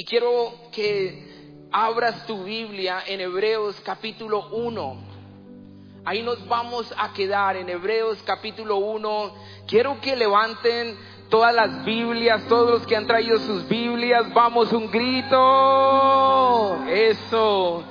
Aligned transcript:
Y 0.00 0.04
quiero 0.04 0.54
que 0.72 1.68
abras 1.70 2.26
tu 2.26 2.42
Biblia 2.44 3.02
en 3.06 3.20
Hebreos 3.20 3.78
capítulo 3.84 4.48
1. 4.48 4.96
Ahí 6.06 6.22
nos 6.22 6.48
vamos 6.48 6.90
a 6.96 7.12
quedar 7.12 7.56
en 7.56 7.68
Hebreos 7.68 8.18
capítulo 8.24 8.78
1. 8.78 9.34
Quiero 9.66 10.00
que 10.00 10.16
levanten 10.16 10.96
todas 11.28 11.54
las 11.54 11.84
Biblias, 11.84 12.48
todos 12.48 12.70
los 12.70 12.86
que 12.86 12.96
han 12.96 13.06
traído 13.06 13.38
sus 13.40 13.68
Biblias, 13.68 14.32
vamos 14.32 14.72
un 14.72 14.90
grito. 14.90 15.36
Eso. 16.86 17.84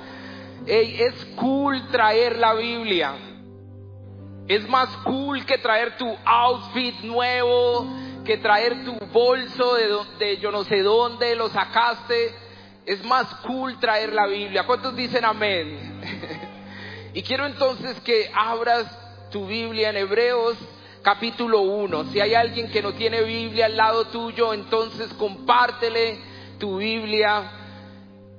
es 0.66 1.14
cool 1.36 1.86
traer 1.92 2.38
la 2.38 2.54
Biblia. 2.54 3.29
Es 4.50 4.68
más 4.68 4.88
cool 5.04 5.46
que 5.46 5.58
traer 5.58 5.96
tu 5.96 6.12
outfit 6.24 7.02
nuevo, 7.02 7.86
que 8.24 8.36
traer 8.38 8.84
tu 8.84 8.96
bolso 9.12 9.76
de, 10.18 10.38
yo 10.38 10.50
no 10.50 10.64
sé 10.64 10.82
dónde 10.82 11.36
lo 11.36 11.48
sacaste. 11.50 12.34
Es 12.84 13.04
más 13.04 13.32
cool 13.46 13.78
traer 13.78 14.12
la 14.12 14.26
Biblia. 14.26 14.66
¿Cuántos 14.66 14.96
dicen 14.96 15.24
amén? 15.24 16.00
y 17.14 17.22
quiero 17.22 17.46
entonces 17.46 18.00
que 18.00 18.28
abras 18.34 18.88
tu 19.30 19.46
Biblia 19.46 19.90
en 19.90 19.98
Hebreos 19.98 20.58
capítulo 21.00 21.60
1. 21.60 22.06
Si 22.06 22.20
hay 22.20 22.34
alguien 22.34 22.72
que 22.72 22.82
no 22.82 22.92
tiene 22.94 23.22
Biblia 23.22 23.66
al 23.66 23.76
lado 23.76 24.06
tuyo, 24.06 24.52
entonces 24.52 25.14
compártele 25.14 26.18
tu 26.58 26.78
Biblia. 26.78 27.52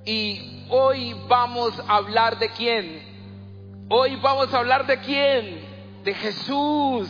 Y 0.03 0.65
hoy 0.67 1.15
vamos 1.29 1.73
a 1.87 1.95
hablar 1.95 2.37
de 2.37 2.49
quién. 2.49 3.87
Hoy 3.87 4.17
vamos 4.17 4.53
a 4.53 4.57
hablar 4.57 4.85
de 4.85 4.99
quién 4.99 5.70
de 6.03 6.13
Jesús. 6.13 7.09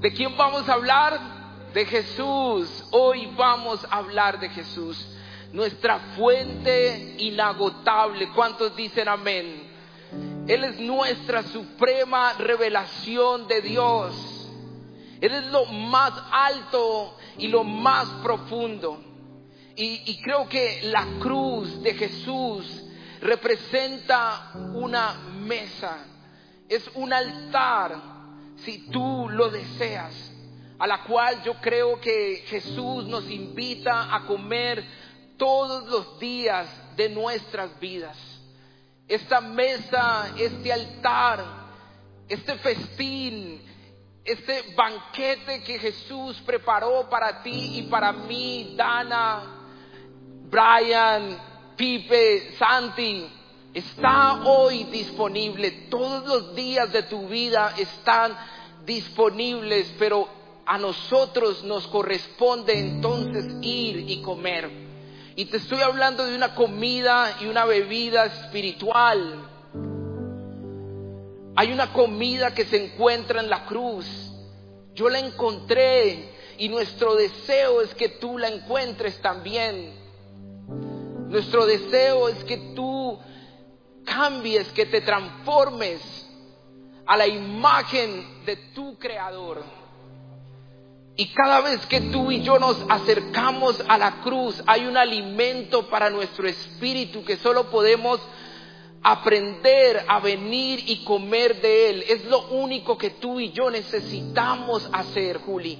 ¿De 0.00 0.12
quién 0.12 0.36
vamos 0.36 0.68
a 0.68 0.74
hablar? 0.74 1.20
De 1.72 1.84
Jesús. 1.86 2.84
Hoy 2.90 3.26
vamos 3.36 3.84
a 3.84 3.98
hablar 3.98 4.40
de 4.40 4.48
Jesús. 4.48 5.06
Nuestra 5.52 5.98
fuente 6.16 7.16
inagotable. 7.18 8.30
¿Cuántos 8.30 8.74
dicen 8.76 9.08
amén? 9.08 9.70
Él 10.46 10.64
es 10.64 10.80
nuestra 10.80 11.42
suprema 11.44 12.32
revelación 12.34 13.46
de 13.46 13.60
Dios. 13.60 14.48
Él 15.20 15.34
es 15.34 15.44
lo 15.46 15.66
más 15.66 16.12
alto 16.32 17.16
y 17.38 17.48
lo 17.48 17.62
más 17.62 18.08
profundo. 18.22 19.04
Y, 19.76 20.10
y 20.10 20.20
creo 20.22 20.48
que 20.48 20.80
la 20.84 21.06
cruz 21.20 21.82
de 21.82 21.94
Jesús 21.94 22.84
representa 23.20 24.52
una 24.74 25.14
mesa 25.42 26.09
es 26.70 26.88
un 26.94 27.12
altar, 27.12 28.00
si 28.64 28.88
tú 28.90 29.28
lo 29.28 29.50
deseas, 29.50 30.14
a 30.78 30.86
la 30.86 31.02
cual 31.02 31.42
yo 31.42 31.54
creo 31.60 32.00
que 32.00 32.44
Jesús 32.46 33.06
nos 33.06 33.28
invita 33.28 34.14
a 34.14 34.24
comer 34.24 34.84
todos 35.36 35.88
los 35.88 36.20
días 36.20 36.68
de 36.96 37.08
nuestras 37.08 37.78
vidas. 37.80 38.16
Esta 39.08 39.40
mesa, 39.40 40.32
este 40.38 40.72
altar, 40.72 41.44
este 42.28 42.54
festín, 42.58 43.60
este 44.24 44.72
banquete 44.76 45.64
que 45.64 45.76
Jesús 45.76 46.40
preparó 46.46 47.10
para 47.10 47.42
ti 47.42 47.80
y 47.80 47.82
para 47.82 48.12
mí, 48.12 48.74
Dana, 48.76 49.42
Brian, 50.48 51.36
Pipe, 51.76 52.54
Santi, 52.56 53.39
está 53.74 54.42
hoy 54.44 54.84
disponible. 54.84 55.86
Todos 55.90 56.26
los 56.26 56.54
días 56.54 56.92
de 56.92 57.04
tu 57.04 57.28
vida 57.28 57.74
están 57.78 58.36
disponibles, 58.84 59.92
pero 59.98 60.28
a 60.66 60.78
nosotros 60.78 61.64
nos 61.64 61.86
corresponde 61.88 62.78
entonces 62.78 63.46
ir 63.60 64.10
y 64.10 64.22
comer. 64.22 64.70
Y 65.36 65.46
te 65.46 65.58
estoy 65.58 65.80
hablando 65.80 66.26
de 66.26 66.34
una 66.34 66.54
comida 66.54 67.38
y 67.40 67.46
una 67.46 67.64
bebida 67.64 68.26
espiritual. 68.26 69.48
Hay 71.56 71.72
una 71.72 71.92
comida 71.92 72.54
que 72.54 72.64
se 72.64 72.84
encuentra 72.84 73.40
en 73.40 73.50
la 73.50 73.66
cruz. 73.66 74.06
Yo 74.94 75.08
la 75.08 75.18
encontré 75.18 76.34
y 76.58 76.68
nuestro 76.68 77.14
deseo 77.14 77.80
es 77.80 77.94
que 77.94 78.08
tú 78.08 78.38
la 78.38 78.48
encuentres 78.48 79.20
también. 79.22 79.94
Nuestro 81.28 81.64
deseo 81.64 82.28
es 82.28 82.42
que 82.44 82.56
tú 82.74 83.18
cambies, 84.10 84.66
que 84.72 84.86
te 84.86 85.00
transformes 85.02 86.00
a 87.06 87.16
la 87.16 87.26
imagen 87.26 88.44
de 88.44 88.56
tu 88.74 88.98
creador. 88.98 89.62
Y 91.16 91.26
cada 91.34 91.60
vez 91.60 91.84
que 91.86 92.00
tú 92.00 92.30
y 92.30 92.42
yo 92.42 92.58
nos 92.58 92.76
acercamos 92.88 93.82
a 93.88 93.98
la 93.98 94.20
cruz, 94.22 94.62
hay 94.66 94.86
un 94.86 94.96
alimento 94.96 95.88
para 95.88 96.10
nuestro 96.10 96.48
espíritu 96.48 97.24
que 97.24 97.36
solo 97.36 97.70
podemos 97.70 98.20
aprender 99.02 100.04
a 100.08 100.20
venir 100.20 100.82
y 100.86 101.04
comer 101.04 101.60
de 101.60 101.90
él. 101.90 102.04
Es 102.08 102.24
lo 102.24 102.48
único 102.48 102.96
que 102.96 103.10
tú 103.10 103.38
y 103.38 103.52
yo 103.52 103.70
necesitamos 103.70 104.88
hacer, 104.92 105.38
Juli. 105.38 105.78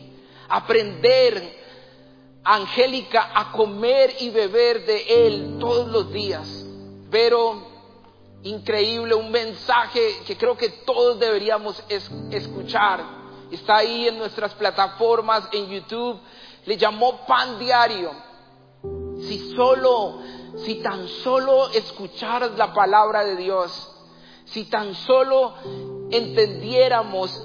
Aprender, 0.48 1.58
Angélica, 2.44 3.30
a 3.34 3.52
comer 3.52 4.14
y 4.20 4.30
beber 4.30 4.84
de 4.84 5.26
él 5.26 5.56
todos 5.58 5.88
los 5.88 6.12
días. 6.12 6.66
Pero 7.10 7.69
increíble, 8.42 9.14
un 9.14 9.30
mensaje 9.30 10.22
que 10.26 10.36
creo 10.36 10.56
que 10.56 10.68
todos 10.68 11.18
deberíamos 11.18 11.82
escuchar. 11.88 13.20
Está 13.50 13.78
ahí 13.78 14.08
en 14.08 14.18
nuestras 14.18 14.54
plataformas, 14.54 15.48
en 15.52 15.68
YouTube. 15.68 16.20
Le 16.66 16.76
llamó 16.76 17.26
pan 17.26 17.58
diario. 17.58 18.10
Si 19.22 19.54
solo, 19.54 20.18
si 20.64 20.76
tan 20.76 21.06
solo 21.08 21.70
escucharas 21.70 22.52
la 22.56 22.72
palabra 22.72 23.24
de 23.24 23.36
Dios, 23.36 23.90
si 24.46 24.64
tan 24.64 24.94
solo 24.94 25.54
entendiéramos 26.10 27.42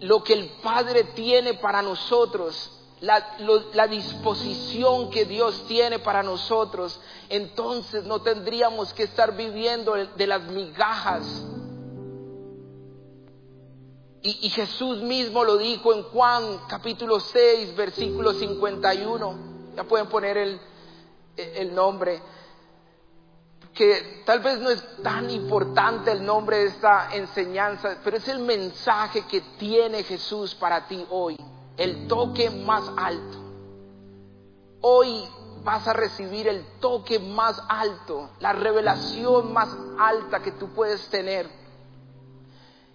lo 0.00 0.22
que 0.22 0.34
el 0.34 0.48
Padre 0.62 1.04
tiene 1.14 1.54
para 1.54 1.82
nosotros, 1.82 2.77
la, 3.00 3.86
disposición 3.86 5.10
que 5.10 5.24
Dios 5.24 5.64
tiene 5.66 5.98
para 5.98 6.22
nosotros, 6.22 7.00
entonces 7.28 8.04
no 8.04 8.20
tendríamos 8.22 8.92
que 8.92 9.04
estar 9.04 9.36
viviendo 9.36 9.94
de 9.94 10.26
las 10.26 10.42
migajas. 10.44 11.44
Y, 14.20 14.50
Jesús 14.50 14.98
mismo 14.98 15.44
lo 15.44 15.56
dijo 15.56 15.94
en 15.94 16.02
Juan 16.02 16.60
capítulo 16.68 17.20
6, 17.20 17.76
versículo 17.76 18.32
51. 18.32 19.38
Ya 19.76 19.84
pueden 19.84 20.08
poner 20.08 20.36
el, 20.36 20.60
el 21.36 21.74
nombre. 21.74 22.20
Que 23.72 24.22
tal 24.26 24.40
vez 24.40 24.58
no 24.58 24.70
es 24.70 24.84
tan 25.04 25.30
importante 25.30 26.10
el 26.10 26.26
nombre 26.26 26.58
de 26.58 26.66
esta 26.66 27.14
enseñanza, 27.14 27.98
pero 28.02 28.16
es 28.16 28.26
el 28.26 28.40
mensaje 28.40 29.24
que 29.26 29.40
tiene 29.56 30.02
Jesús 30.02 30.52
para 30.56 30.88
ti 30.88 31.06
hoy 31.10 31.38
el 31.78 32.08
toque 32.08 32.50
más 32.50 32.90
alto. 32.96 33.38
Hoy 34.80 35.24
vas 35.64 35.86
a 35.88 35.92
recibir 35.92 36.48
el 36.48 36.64
toque 36.80 37.18
más 37.18 37.60
alto, 37.68 38.30
la 38.40 38.52
revelación 38.52 39.52
más 39.52 39.68
alta 39.98 40.40
que 40.40 40.52
tú 40.52 40.68
puedes 40.74 41.08
tener. 41.08 41.48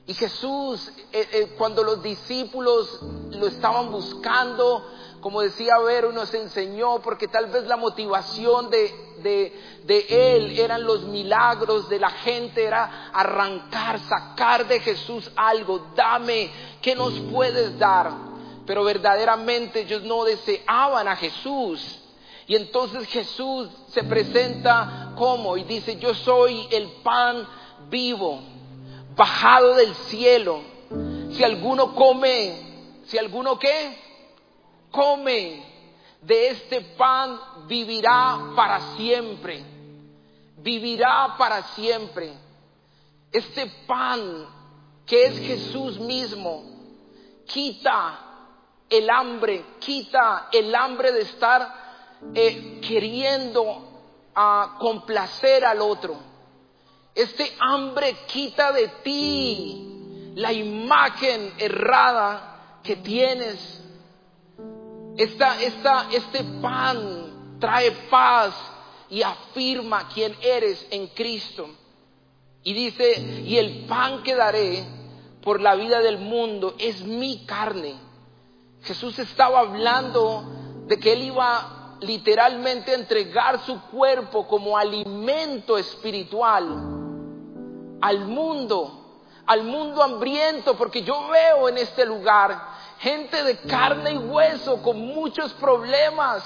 Y 0.06 0.14
Jesús, 0.14 0.92
eh, 1.14 1.28
eh, 1.32 1.56
cuando 1.58 1.82
los 1.82 2.04
discípulos 2.04 3.00
lo 3.32 3.48
estaban 3.48 3.90
buscando, 3.90 4.86
como 5.22 5.40
decía 5.40 5.78
Vero, 5.80 6.12
nos 6.12 6.34
enseñó, 6.34 7.00
porque 7.00 7.30
tal 7.30 7.46
vez 7.46 7.64
la 7.64 7.78
motivación 7.78 8.70
de, 8.70 8.94
de, 9.24 9.82
de, 9.86 10.36
Él 10.36 10.60
eran 10.60 10.84
los 10.84 11.04
milagros 11.04 11.88
de 11.88 12.00
la 12.00 12.10
gente, 12.10 12.66
era 12.66 13.12
arrancar, 13.14 13.98
sacar 14.02 14.68
de 14.68 14.82
Jesús 14.82 15.32
algo, 15.38 15.88
dame, 15.96 16.52
¿qué 16.82 16.96
nos 16.96 17.18
puedes 17.32 17.80
dar? 17.80 18.33
Pero 18.66 18.84
verdaderamente 18.84 19.82
ellos 19.82 20.04
no 20.04 20.24
deseaban 20.24 21.08
a 21.08 21.16
Jesús. 21.16 22.00
Y 22.48 22.56
entonces 22.56 23.08
Jesús 23.08 23.70
se 23.88 24.04
presenta 24.04 25.14
como 25.16 25.56
y 25.58 25.64
dice, 25.64 25.98
yo 25.98 26.14
soy 26.14 26.68
el 26.72 26.88
pan 27.04 27.48
vivo, 27.90 28.42
bajado 29.16 29.76
del 29.76 29.94
cielo. 29.96 30.62
Si 31.32 31.44
alguno 31.44 31.96
come, 31.96 33.02
si 33.06 33.18
alguno 33.18 33.58
qué, 33.58 33.98
come 34.92 35.64
de 36.22 36.50
este 36.50 36.82
pan, 36.82 37.40
vivirá 37.68 38.52
para 38.56 38.96
siempre. 38.96 39.64
Vivirá 40.58 41.36
para 41.38 41.64
siempre. 41.74 42.34
Este 43.32 43.66
pan 43.88 44.48
que 45.06 45.26
es 45.26 45.40
Jesús 45.40 46.00
mismo, 46.00 46.64
quita 47.46 48.33
el 48.90 49.10
hambre, 49.10 49.66
quita 49.80 50.50
el 50.52 50.74
hambre 50.76 51.12
de 51.12 51.22
estar 51.22 51.84
eh, 52.34 52.80
queriendo 52.82 53.94
a 54.36 54.78
complacer 54.80 55.66
al 55.66 55.82
otro. 55.82 56.16
Este 57.14 57.54
hambre 57.60 58.18
quita 58.28 58.72
de 58.72 58.88
ti 59.04 60.32
la 60.36 60.52
imagen 60.52 61.54
errada 61.58 62.80
que 62.84 62.98
tienes. 62.98 63.82
Esta, 65.18 65.62
esta, 65.62 66.08
este 66.12 66.44
pan 66.62 67.58
trae 67.60 67.92
paz 68.10 68.54
y 69.10 69.22
afirma 69.22 70.10
quién 70.10 70.36
eres 70.42 70.88
en 70.90 71.08
Cristo. 71.08 71.70
Y 72.64 72.74
dice, 72.74 73.44
y 73.46 73.58
el 73.58 73.86
pan 73.86 74.24
que 74.24 74.36
daré 74.36 74.84
por 75.44 75.62
la 75.62 75.76
vida 75.76 76.02
del 76.02 76.18
mundo 76.18 76.76
es 76.80 77.02
mi 77.04 77.46
carne. 77.46 77.96
Jesús 78.84 79.18
estaba 79.20 79.60
hablando 79.60 80.44
de 80.88 81.00
que 81.00 81.14
él 81.14 81.24
iba 81.24 81.98
literalmente 82.02 82.92
a 82.92 82.96
entregar 82.96 83.60
su 83.66 83.80
cuerpo 83.84 84.46
como 84.46 84.78
alimento 84.78 85.78
espiritual 85.78 86.66
al 88.02 88.26
mundo, 88.26 89.22
al 89.46 89.64
mundo 89.64 90.04
hambriento, 90.04 90.76
porque 90.76 91.04
yo 91.04 91.30
veo 91.30 91.70
en 91.70 91.78
este 91.78 92.06
lugar 92.06 92.74
gente 93.00 93.42
de 93.44 93.58
carne 93.60 94.12
y 94.12 94.18
hueso 94.18 94.82
con 94.82 95.00
muchos 95.00 95.54
problemas, 95.54 96.44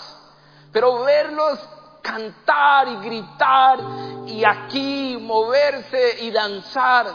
pero 0.71 1.03
verlos 1.03 1.59
cantar 2.03 2.87
y 2.87 2.95
gritar 2.97 3.79
y 4.27 4.43
aquí 4.45 5.17
moverse 5.19 6.23
y 6.23 6.31
danzar 6.31 7.07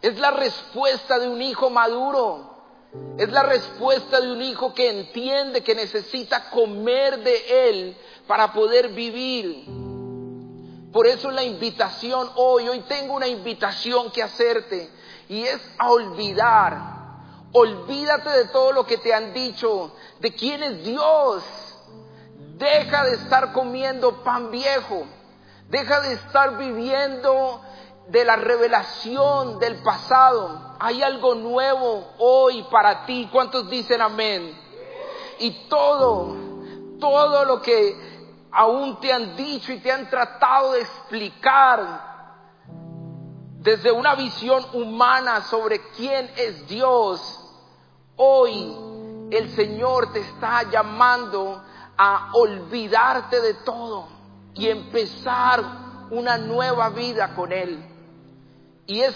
es 0.00 0.18
la 0.18 0.30
respuesta 0.30 1.18
de 1.18 1.28
un 1.28 1.42
hijo 1.42 1.70
maduro. 1.70 2.53
Es 3.18 3.30
la 3.30 3.42
respuesta 3.42 4.20
de 4.20 4.32
un 4.32 4.42
hijo 4.42 4.74
que 4.74 4.90
entiende 4.90 5.62
que 5.62 5.74
necesita 5.74 6.50
comer 6.50 7.18
de 7.22 7.68
él 7.68 7.96
para 8.26 8.52
poder 8.52 8.88
vivir. 8.88 9.66
Por 10.92 11.06
eso 11.06 11.30
la 11.30 11.42
invitación 11.42 12.28
hoy, 12.36 12.68
hoy 12.68 12.80
tengo 12.88 13.14
una 13.14 13.26
invitación 13.26 14.10
que 14.10 14.22
hacerte 14.22 14.90
y 15.28 15.42
es 15.42 15.60
a 15.78 15.90
olvidar 15.90 16.94
Olvídate 17.56 18.30
de 18.30 18.46
todo 18.46 18.72
lo 18.72 18.84
que 18.84 18.98
te 18.98 19.14
han 19.14 19.32
dicho, 19.32 19.94
de 20.18 20.34
quién 20.34 20.60
es 20.64 20.84
Dios. 20.84 21.44
Deja 22.58 23.04
de 23.04 23.14
estar 23.14 23.52
comiendo 23.52 24.24
pan 24.24 24.50
viejo. 24.50 25.06
Deja 25.68 26.00
de 26.00 26.14
estar 26.14 26.58
viviendo 26.58 27.60
de 28.08 28.24
la 28.24 28.36
revelación 28.36 29.58
del 29.58 29.82
pasado. 29.82 30.76
Hay 30.78 31.02
algo 31.02 31.34
nuevo 31.34 32.12
hoy 32.18 32.62
para 32.70 33.06
ti. 33.06 33.28
¿Cuántos 33.32 33.68
dicen 33.70 34.00
amén? 34.00 34.56
Y 35.38 35.68
todo, 35.68 36.36
todo 37.00 37.44
lo 37.44 37.60
que 37.60 38.48
aún 38.52 39.00
te 39.00 39.12
han 39.12 39.36
dicho 39.36 39.72
y 39.72 39.80
te 39.80 39.90
han 39.90 40.08
tratado 40.08 40.72
de 40.72 40.80
explicar 40.80 42.14
desde 43.58 43.90
una 43.90 44.14
visión 44.14 44.64
humana 44.74 45.40
sobre 45.42 45.80
quién 45.96 46.30
es 46.36 46.66
Dios, 46.68 47.40
Hoy 48.16 48.76
el 49.32 49.50
Señor 49.56 50.12
te 50.12 50.20
está 50.20 50.70
llamando 50.70 51.60
a 51.96 52.30
olvidarte 52.34 53.40
de 53.40 53.54
todo 53.54 54.06
y 54.54 54.68
empezar 54.68 56.06
una 56.10 56.38
nueva 56.38 56.90
vida 56.90 57.34
con 57.34 57.50
Él. 57.50 57.84
Y 58.86 59.00
es 59.00 59.14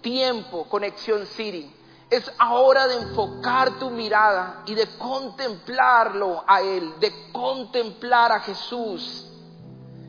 tiempo, 0.00 0.66
Conexión 0.68 1.26
City. 1.26 1.74
Es 2.08 2.30
hora 2.50 2.88
de 2.88 2.96
enfocar 2.96 3.78
tu 3.78 3.90
mirada 3.90 4.62
y 4.66 4.74
de 4.74 4.86
contemplarlo 4.98 6.42
a 6.46 6.60
Él, 6.60 6.98
de 6.98 7.30
contemplar 7.32 8.32
a 8.32 8.40
Jesús. 8.40 9.26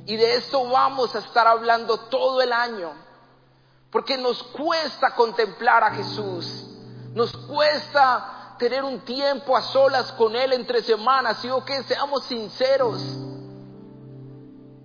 Y 0.05 0.17
de 0.17 0.35
esto 0.35 0.67
vamos 0.67 1.15
a 1.15 1.19
estar 1.19 1.45
hablando 1.45 1.97
todo 1.97 2.41
el 2.41 2.51
año, 2.51 2.91
porque 3.91 4.17
nos 4.17 4.41
cuesta 4.41 5.13
contemplar 5.13 5.83
a 5.83 5.91
Jesús. 5.91 6.67
Nos 7.13 7.35
cuesta 7.37 8.55
tener 8.57 8.83
un 8.83 9.01
tiempo 9.01 9.55
a 9.55 9.61
solas 9.61 10.11
con 10.13 10.35
Él 10.35 10.53
entre 10.53 10.81
semanas, 10.81 11.37
¿sí 11.39 11.49
o 11.49 11.63
que 11.63 11.83
Seamos 11.83 12.23
sinceros. 12.23 13.01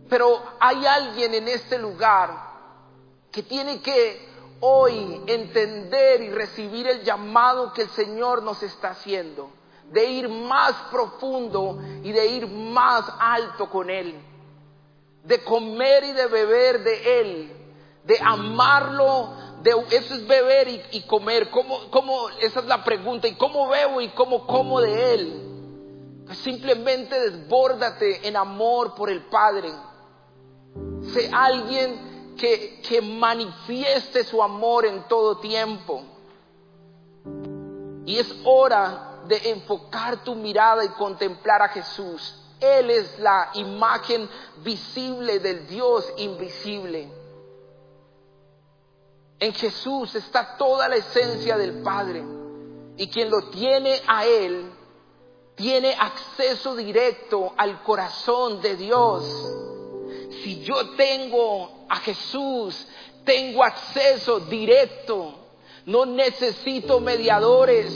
Pero 0.08 0.43
hay 0.61 0.84
alguien 0.84 1.34
en 1.34 1.49
este 1.49 1.79
lugar 1.79 2.45
que 3.37 3.43
tiene 3.43 3.83
que 3.83 4.27
hoy 4.61 5.21
entender 5.27 6.23
y 6.23 6.31
recibir 6.31 6.87
el 6.87 7.05
llamado 7.05 7.71
que 7.75 7.83
el 7.83 7.91
Señor 7.91 8.43
nos 8.43 8.62
está 8.62 8.93
haciendo, 8.93 9.50
de 9.91 10.06
ir 10.06 10.27
más 10.27 10.73
profundo 10.91 11.79
y 12.03 12.12
de 12.12 12.27
ir 12.29 12.47
más 12.49 13.05
alto 13.21 13.69
con 13.69 13.91
Él, 13.91 14.19
de 15.23 15.44
comer 15.44 16.05
y 16.05 16.12
de 16.12 16.27
beber 16.29 16.83
de 16.83 17.21
Él, 17.21 17.53
de 18.05 18.19
amarlo 18.23 19.44
eso 19.91 20.15
es 20.15 20.27
beber 20.29 20.87
y, 20.93 21.03
comer. 21.03 21.50
¿Cómo, 21.50 22.29
esa 22.41 22.61
es 22.61 22.67
la 22.67 22.85
pregunta. 22.85 23.27
¿Y 23.27 23.35
cómo 23.35 23.69
bebo 23.69 24.00
y 24.00 24.11
cómo 24.11 24.47
como 24.47 24.81
de 24.81 25.15
Él? 25.15 26.23
Pues 26.25 26.39
simplemente 26.39 27.19
desbórdate 27.19 28.29
en 28.29 28.37
amor 28.37 28.94
por 28.94 29.11
el 29.11 29.25
Padre. 29.25 29.73
Sé 31.12 31.29
alguien 31.32 32.16
que, 32.37 32.81
que 32.81 33.00
manifieste 33.00 34.25
su 34.25 34.43
amor 34.43 34.87
en 34.87 35.06
todo 35.09 35.38
tiempo. 35.38 36.03
Y 38.05 38.19
es 38.19 38.35
hora 38.44 39.23
de 39.27 39.50
enfocar 39.50 40.23
tu 40.23 40.35
mirada 40.35 40.85
y 40.85 40.88
contemplar 40.91 41.62
a 41.62 41.69
Jesús. 41.69 42.35
Él 42.61 42.91
es 42.91 43.19
la 43.19 43.50
imagen 43.55 44.29
visible 44.62 45.41
del 45.41 45.67
Dios 45.67 46.06
invisible. 46.17 47.11
En 49.39 49.53
Jesús 49.53 50.15
está 50.15 50.56
toda 50.56 50.89
la 50.89 50.97
esencia 50.97 51.59
del 51.59 51.82
Padre. 51.82 52.25
Y 52.97 53.09
quien 53.09 53.31
lo 53.31 53.50
tiene 53.50 54.00
a 54.06 54.25
Él, 54.25 54.73
tiene 55.55 55.94
acceso 55.94 56.75
directo 56.75 57.53
al 57.56 57.82
corazón 57.82 58.62
de 58.62 58.77
Dios. 58.77 59.25
Si 60.46 60.62
yo 60.62 60.90
tengo 60.90 61.87
a 61.88 61.96
Jesús, 61.96 62.87
tengo 63.25 63.64
acceso 63.64 64.38
directo. 64.38 65.34
No 65.87 66.06
necesito 66.06 67.00
mediadores. 67.00 67.93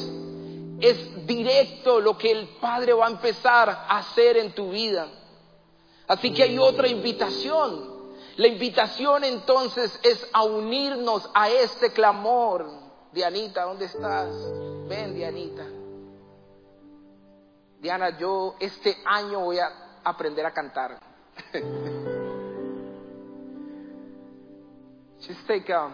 Es 0.81 1.25
directo 1.29 2.01
lo 2.01 2.19
que 2.19 2.33
el 2.33 2.49
Padre 2.61 2.93
va 2.93 3.07
a 3.07 3.11
empezar 3.11 3.71
a 3.71 3.99
hacer 3.99 4.37
en 4.37 4.53
tu 4.53 4.71
vida. 4.71 5.07
Así 6.09 6.35
que 6.35 6.43
hay 6.43 6.59
otra 6.59 6.89
invitación. 6.89 8.17
La 8.37 8.49
invitación 8.49 9.23
entonces 9.23 10.01
es 10.03 10.27
a 10.33 10.43
unirnos 10.43 11.31
a 11.33 11.51
este 11.51 11.93
clamor. 11.93 12.69
Dianita, 13.13 13.63
¿dónde 13.63 13.85
estás? 13.85 14.29
Ven, 14.89 15.15
Dianita. 15.15 15.69
Diana, 17.79 18.19
yo 18.19 18.57
este 18.59 18.97
año 19.05 19.39
voy 19.39 19.61
a 19.61 20.01
aprender 20.03 20.45
a 20.45 20.53
cantar. 20.53 20.99
Just 25.35 25.47
take 25.47 25.73
a, 25.73 25.89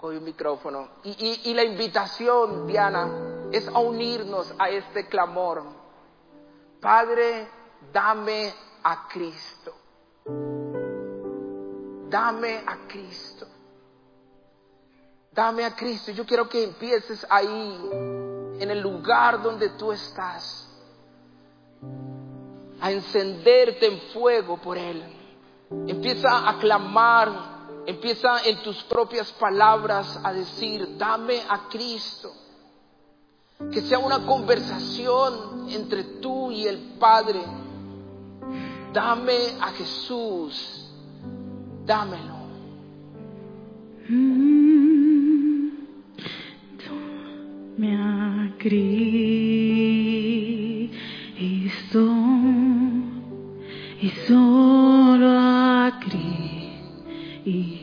un 0.00 0.24
micrófono. 0.24 0.88
Y 1.04 1.54
la 1.54 1.64
invitación, 1.64 2.66
Diana, 2.66 3.48
es 3.52 3.68
a 3.68 3.78
unirnos 3.78 4.52
a 4.58 4.68
este 4.68 5.06
clamor. 5.06 5.62
Padre, 6.80 7.48
dame 7.92 8.52
a 8.82 9.08
Cristo 9.08 9.74
dame 12.12 12.62
a 12.66 12.86
Cristo. 12.86 13.46
Dame 15.32 15.64
a 15.64 15.74
Cristo. 15.74 16.12
Yo 16.12 16.26
quiero 16.26 16.46
que 16.46 16.62
empieces 16.62 17.26
ahí, 17.28 17.88
en 18.60 18.70
el 18.70 18.80
lugar 18.80 19.42
donde 19.42 19.70
tú 19.70 19.90
estás, 19.90 20.68
a 22.80 22.92
encenderte 22.92 23.86
en 23.86 23.98
fuego 24.12 24.58
por 24.58 24.76
Él. 24.76 25.02
Empieza 25.88 26.48
a 26.48 26.58
clamar, 26.58 27.51
empieza 27.86 28.44
en 28.44 28.62
tus 28.62 28.82
propias 28.84 29.32
palabras 29.32 30.18
a 30.22 30.32
decir, 30.32 30.96
dame 30.96 31.42
a 31.48 31.68
Cristo. 31.68 32.32
Que 33.70 33.80
sea 33.82 33.98
una 33.98 34.26
conversación 34.26 35.68
entre 35.70 36.04
tú 36.20 36.50
y 36.50 36.66
el 36.66 36.96
Padre. 36.98 37.40
Dame 38.92 39.38
a 39.60 39.70
Jesús 39.70 40.82
dámelo. 41.84 42.42
me 47.78 47.96
a 47.96 48.52
Cristo 48.58 48.92
y 54.00 54.08
a 54.08 54.91
Cristo 57.44 57.82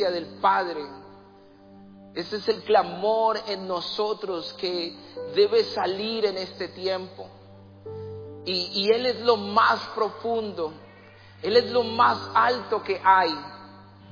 del 0.00 0.26
Padre. 0.40 0.82
Ese 2.14 2.36
es 2.36 2.48
el 2.48 2.62
clamor 2.62 3.38
en 3.46 3.68
nosotros 3.68 4.54
que 4.54 4.96
debe 5.34 5.64
salir 5.64 6.24
en 6.24 6.38
este 6.38 6.68
tiempo. 6.68 7.26
Y, 8.44 8.90
Él 8.90 9.06
es 9.06 9.20
lo 9.20 9.36
más 9.36 9.80
profundo, 9.94 10.72
Él 11.42 11.56
es 11.56 11.70
lo 11.70 11.84
más 11.84 12.18
alto 12.34 12.82
que 12.82 13.00
hay. 13.04 13.32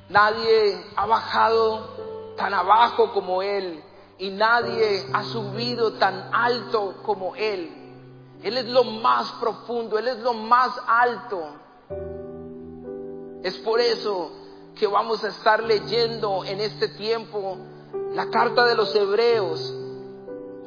Nadie 0.09 0.85
ha 0.95 1.05
bajado 1.05 2.35
tan 2.37 2.53
abajo 2.53 3.11
como 3.11 3.41
Él 3.41 3.83
y 4.17 4.29
nadie 4.29 5.05
ha 5.13 5.23
subido 5.23 5.93
tan 5.93 6.29
alto 6.33 7.01
como 7.03 7.35
Él. 7.35 7.69
Él 8.41 8.57
es 8.57 8.65
lo 8.65 8.83
más 8.83 9.31
profundo, 9.33 9.99
Él 9.99 10.07
es 10.07 10.19
lo 10.19 10.33
más 10.33 10.71
alto. 10.87 11.55
Es 13.43 13.57
por 13.57 13.79
eso 13.79 14.31
que 14.81 14.87
vamos 14.87 15.23
a 15.23 15.27
estar 15.27 15.61
leyendo 15.61 16.43
en 16.43 16.59
este 16.59 16.87
tiempo 16.87 17.55
la 18.15 18.31
carta 18.31 18.65
de 18.65 18.73
los 18.73 18.95
hebreos 18.95 19.71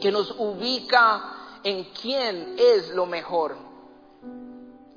que 0.00 0.12
nos 0.12 0.30
ubica 0.38 1.58
en 1.64 1.82
quién 2.00 2.54
es 2.56 2.90
lo 2.90 3.06
mejor. 3.06 3.56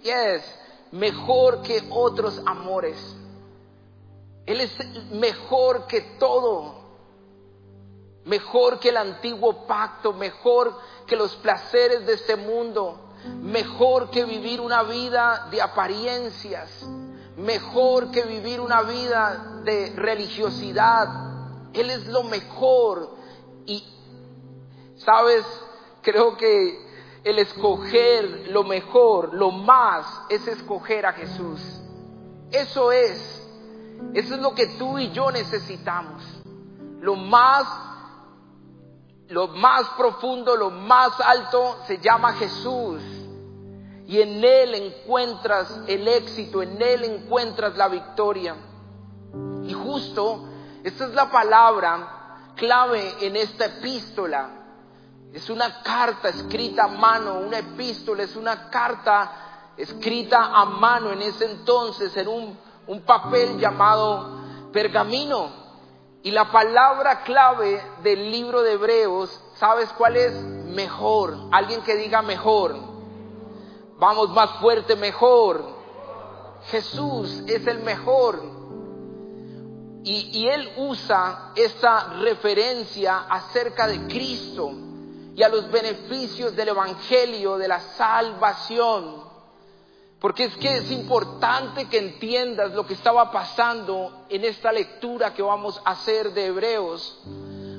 Y 0.03 0.09
es 0.09 0.43
mejor 0.91 1.63
que 1.63 1.83
otros 1.89 2.39
amores. 2.45 2.95
Él 4.45 4.62
es 4.62 4.77
mejor 5.09 5.88
que 5.88 6.01
todo 6.19 6.75
mejor 8.25 8.79
que 8.79 8.89
el 8.89 8.97
antiguo 8.97 9.65
pacto, 9.65 10.13
mejor 10.13 10.77
que 11.07 11.15
los 11.15 11.36
placeres 11.38 12.05
de 12.05 12.13
este 12.13 12.36
mundo, 12.36 13.15
mejor 13.41 14.12
que 14.12 14.25
vivir 14.25 14.62
una 14.62 14.83
vida 14.83 15.47
de 15.50 15.59
apariencias, 15.59 16.86
mejor 17.38 18.12
que 18.12 18.24
vivir 18.24 18.60
una 18.60 18.82
vida 18.82 19.62
de 19.63 19.94
religiosidad. 19.96 21.08
Él 21.74 21.89
es 21.89 22.08
lo 22.08 22.24
mejor. 22.24 23.15
Y, 23.65 23.84
¿sabes? 24.98 25.46
Creo 26.01 26.36
que 26.38 26.88
el 27.24 27.39
escoger 27.39 28.50
lo 28.50 28.63
mejor, 28.63 29.34
lo 29.34 29.51
más, 29.51 30.06
es 30.29 30.48
escoger 30.48 31.06
a 31.06 31.13
Jesús. 31.13 31.62
Eso 32.51 32.91
es. 32.91 33.44
Eso 34.13 34.36
es 34.36 34.41
lo 34.41 34.53
que 34.53 34.67
tú 34.77 34.98
y 34.98 35.12
yo 35.12 35.32
necesitamos. 35.32 36.24
Lo 37.00 37.15
más 37.15 37.67
lo 39.29 39.50
más 39.50 39.89
profundo, 39.98 40.56
lo 40.56 40.70
más 40.70 41.20
alto 41.20 41.79
se 41.86 41.98
llama 41.98 42.34
Jesús. 42.34 43.01
Y 44.07 44.21
en 44.21 44.41
Él 44.43 44.73
encuentras 44.73 45.81
el 45.85 46.07
éxito, 46.07 46.61
en 46.61 46.81
Él 46.81 47.03
encuentras 47.03 47.75
la 47.75 47.89
victoria. 47.89 48.55
Y 49.63 49.73
justo, 49.73 50.47
esta 50.81 51.05
es 51.05 51.13
la 51.13 51.29
palabra 51.29 52.53
clave 52.55 53.15
en 53.19 53.35
esta 53.35 53.65
epístola. 53.65 54.49
Es 55.33 55.49
una 55.49 55.81
carta 55.83 56.29
escrita 56.29 56.85
a 56.85 56.87
mano, 56.87 57.39
una 57.39 57.59
epístola 57.59 58.23
es 58.23 58.37
una 58.37 58.69
carta 58.69 59.73
escrita 59.75 60.57
a 60.57 60.63
mano 60.63 61.11
en 61.11 61.21
ese 61.21 61.45
entonces 61.45 62.15
en 62.15 62.29
un, 62.29 62.57
un 62.87 63.01
papel 63.01 63.59
llamado 63.59 64.71
pergamino. 64.71 65.67
Y 66.23 66.31
la 66.31 66.49
palabra 66.49 67.23
clave 67.23 67.81
del 68.03 68.31
libro 68.31 68.61
de 68.61 68.73
Hebreos, 68.73 69.41
¿sabes 69.55 69.89
cuál 69.97 70.15
es? 70.15 70.33
Mejor. 70.33 71.37
Alguien 71.51 71.81
que 71.81 71.95
diga 71.95 72.21
mejor. 72.21 72.97
Vamos 74.00 74.30
más 74.30 74.60
fuerte, 74.60 74.96
mejor. 74.96 75.77
Jesús 76.70 77.44
es 77.48 77.66
el 77.66 77.80
mejor. 77.80 78.58
Y, 80.04 80.48
él 80.48 80.72
usa 80.77 81.51
esta 81.56 82.13
referencia 82.22 83.25
acerca 83.30 83.88
de 83.88 84.08
Cristo 84.08 84.72
y 85.36 85.44
a 85.44 85.50
los 85.50 85.70
beneficios 85.70 86.56
del 86.56 86.70
Evangelio, 86.70 87.58
de 87.58 87.68
la 87.68 87.80
salvación. 87.80 89.27
Porque 90.20 90.46
es 90.46 90.56
que 90.58 90.77
es 90.77 90.92
importante 90.92 91.89
que 91.89 91.98
entiendas 91.98 92.72
lo 92.74 92.88
que 92.88 92.94
estaba 92.94 93.32
pasando 93.32 94.25
en 94.30 94.46
esta 94.46 94.72
lectura 94.72 95.34
que 95.34 95.42
vamos 95.42 95.82
a 95.84 95.92
hacer 95.92 96.32
de 96.32 96.46
Hebreos. 96.46 97.20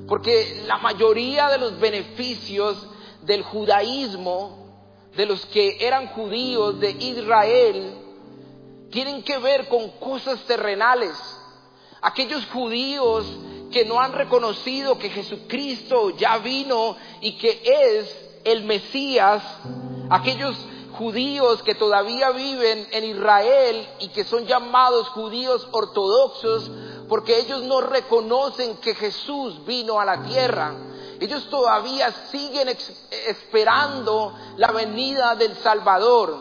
Porque 0.07 0.65
la 0.67 0.79
mayoría 0.79 1.49
de 1.49 1.59
los 1.59 1.81
beneficios 1.81 2.87
del 3.23 3.43
judaísmo, 3.43 4.68
de 5.17 5.27
los 5.27 5.45
que 5.47 5.77
eran 5.81 6.09
judíos 6.09 6.79
de 6.81 6.91
Israel, 6.91 7.95
tienen 8.91 9.23
que 9.23 9.39
ver 9.39 9.69
con 9.69 9.91
cosas 9.99 10.41
terrenales. 10.45 11.15
Aquellos 12.01 12.47
judíos 12.47 13.27
que 13.71 13.85
no 13.85 14.01
han 14.01 14.13
reconocido 14.13 14.99
que 14.99 15.11
Jesucristo 15.11 16.11
ya 16.17 16.39
vino 16.39 16.97
y 17.21 17.33
que 17.33 17.61
es 17.65 18.17
el 18.45 18.65
Mesías, 18.65 19.43
aquellos 20.11 20.57
judíos 20.93 21.63
que 21.63 21.75
todavía 21.75 22.31
viven 22.31 22.89
en 22.91 23.05
Israel 23.05 23.89
y 24.01 24.09
que 24.09 24.25
son 24.25 24.47
llamados 24.47 25.09
judíos 25.09 25.69
ortodoxos 25.71 26.71
porque 27.09 27.39
ellos 27.39 27.63
no 27.63 27.81
reconocen 27.81 28.77
que 28.79 28.95
Jesús 28.95 29.65
vino 29.65 30.01
a 30.01 30.05
la 30.05 30.23
tierra. 30.25 30.75
Ellos 31.21 31.49
todavía 31.51 32.13
siguen 32.31 32.69
esperando 33.27 34.35
la 34.57 34.71
venida 34.73 35.35
del 35.35 35.57
Salvador. 35.57 36.37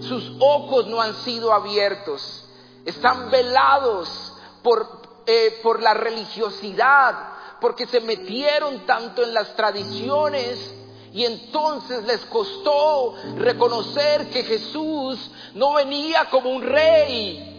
Sus 0.00 0.32
ojos 0.40 0.86
no 0.86 1.00
han 1.00 1.14
sido 1.22 1.52
abiertos. 1.52 2.44
Están 2.84 3.30
velados 3.30 4.32
por, 4.62 4.86
eh, 5.26 5.60
por 5.62 5.80
la 5.80 5.94
religiosidad, 5.94 7.34
porque 7.60 7.86
se 7.86 8.00
metieron 8.00 8.84
tanto 8.86 9.22
en 9.22 9.32
las 9.32 9.54
tradiciones 9.54 10.74
y 11.14 11.24
entonces 11.24 12.04
les 12.04 12.20
costó 12.26 13.14
reconocer 13.36 14.30
que 14.30 14.42
Jesús 14.42 15.30
no 15.54 15.74
venía 15.74 16.28
como 16.28 16.50
un 16.50 16.62
rey, 16.62 17.53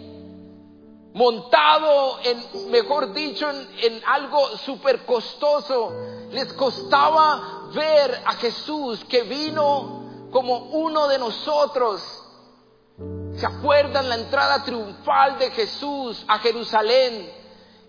montado 1.16 2.20
en, 2.24 2.72
mejor 2.72 3.14
dicho, 3.14 3.50
en, 3.50 4.02
algo 4.06 4.58
súper 4.58 5.06
costoso. 5.06 5.94
Les 6.32 6.52
costaba 6.54 7.70
ver 7.74 8.22
a 8.26 8.34
Jesús 8.34 9.04
que 9.06 9.24
vino 9.24 10.28
como 10.30 10.58
uno 10.58 11.08
de 11.08 11.18
nosotros. 11.18 12.02
¿Se 13.38 13.46
acuerdan 13.46 14.10
la 14.10 14.16
entrada 14.16 14.64
triunfal 14.66 15.40
de 15.40 15.52
Jesús 15.52 16.24
a 16.28 16.38
Jerusalén? 16.40 17.32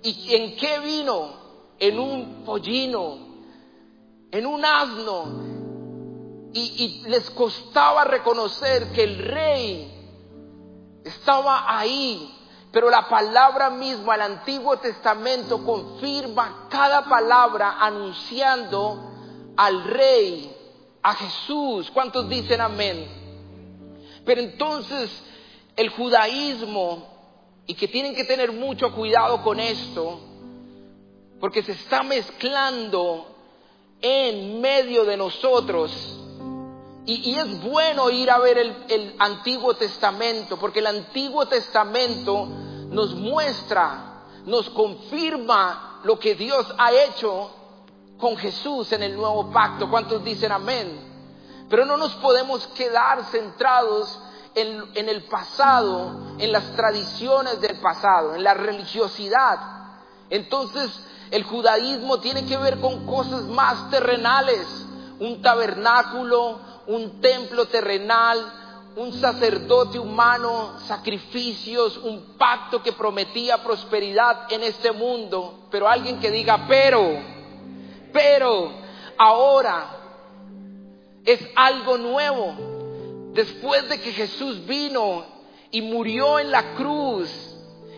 ¿Y 0.05 0.35
en 0.35 0.57
qué 0.57 0.79
vino? 0.79 1.47
En 1.81 1.99
un 1.99 2.45
pollino, 2.45 3.19
en 4.31 4.47
un 4.47 4.65
asno, 4.65 5.57
y, 6.53 7.03
les 7.09 7.29
costaba 7.31 8.05
reconocer 8.05 8.93
que 8.93 9.03
el 9.03 9.19
rey 9.19 9.93
estaba 11.05 11.77
ahí, 11.79 12.36
pero 12.73 12.91
la 12.91 13.09
palabra 13.09 13.71
misma, 13.71 14.17
el 14.17 14.23
Antiguo 14.23 14.77
Testamento, 14.79 15.65
confirma 15.65 16.67
cada 16.69 17.05
palabra 17.05 17.77
anunciando 17.81 19.13
al 19.57 19.85
rey, 19.85 20.55
a 21.03 21.15
Jesús. 21.15 21.91
¿Cuántos 21.93 22.29
dicen 22.29 22.61
amén? 22.61 23.07
Pero 24.25 24.41
entonces 24.41 25.11
el 25.77 25.89
judaísmo, 25.91 27.07
y 27.67 27.75
que 27.75 27.89
tienen 27.89 28.15
que 28.15 28.25
tener 28.25 28.53
mucho 28.53 28.93
cuidado 28.95 29.43
con 29.43 29.59
esto, 29.61 30.21
porque 31.41 31.63
se 31.63 31.73
está 31.73 32.03
mezclando 32.03 33.35
en 34.01 34.61
medio 34.61 35.05
de 35.05 35.17
nosotros 35.17 36.26
y, 37.07 37.39
es 37.39 37.63
bueno 37.63 38.11
ir 38.11 38.31
a 38.31 38.39
ver 38.39 38.59
el, 38.59 39.15
Antiguo 39.21 39.75
Testamento, 39.75 40.59
porque 40.59 40.81
el 40.81 40.89
Antiguo 40.89 41.47
Testamento 41.47 42.47
nos 42.91 43.15
muestra, 43.15 44.25
nos 44.45 44.69
confirma 44.71 46.01
lo 46.03 46.19
que 46.19 46.35
Dios 46.35 46.67
ha 46.77 46.93
hecho 46.93 47.51
con 48.19 48.37
Jesús 48.37 48.91
en 48.91 49.05
el 49.05 49.17
nuevo 49.17 49.53
pacto. 49.53 49.89
¿Cuántos 49.89 50.25
dicen 50.25 50.51
amén? 50.51 51.67
Pero 51.71 51.85
no 51.85 51.97
nos 51.97 52.13
podemos 52.15 52.67
quedar 52.69 53.25
centrados 53.27 54.19
en, 54.57 54.83
en, 54.95 55.09
el 55.09 55.23
pasado, 55.25 56.37
en 56.39 56.51
las 56.51 56.73
tradiciones 56.75 57.61
del 57.61 57.79
pasado, 57.79 58.35
en 58.35 58.43
la 58.43 58.55
religiosidad. 58.55 59.59
Entonces 60.29 60.91
el 61.31 61.45
judaísmo 61.45 62.19
tiene 62.19 62.45
que 62.47 62.57
ver 62.57 62.81
con 62.81 63.07
cosas 63.07 63.43
más 63.43 63.91
terrenales, 63.91 64.67
un 65.21 65.41
tabernáculo, 65.41 66.76
un 66.89 67.21
templo 67.21 67.67
terrenal, 67.67 68.93
un 68.97 69.13
sacerdote 69.13 69.99
humano, 69.99 70.79
sacrificios, 70.87 71.99
un 71.99 72.37
pacto 72.39 72.83
que 72.83 72.93
prometía 72.93 73.63
prosperidad 73.63 74.51
en 74.51 74.63
este 74.63 74.93
mundo, 74.93 75.67
pero 75.71 75.89
alguien 75.89 76.19
que 76.19 76.31
diga, 76.31 76.67
pero, 76.67 77.21
pero, 78.13 78.73
ahora. 79.19 79.93
Es 81.25 81.41
algo 81.57 81.99
nuevo. 81.99 82.55
Después 83.33 83.89
de 83.89 84.01
que 84.01 84.13
Jesús 84.13 84.65
vino 84.65 85.25
y 85.73 85.83
murió 85.83 86.39
en 86.39 86.53
la 86.53 86.75
cruz 86.77 87.29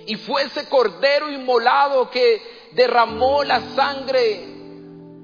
y 0.07 0.17
fue 0.17 0.45
ese 0.45 0.67
cordero 0.69 1.31
inmolado 1.31 2.11
que 2.11 2.71
derramó 2.73 3.45
la 3.45 3.61
sangre 3.77 4.57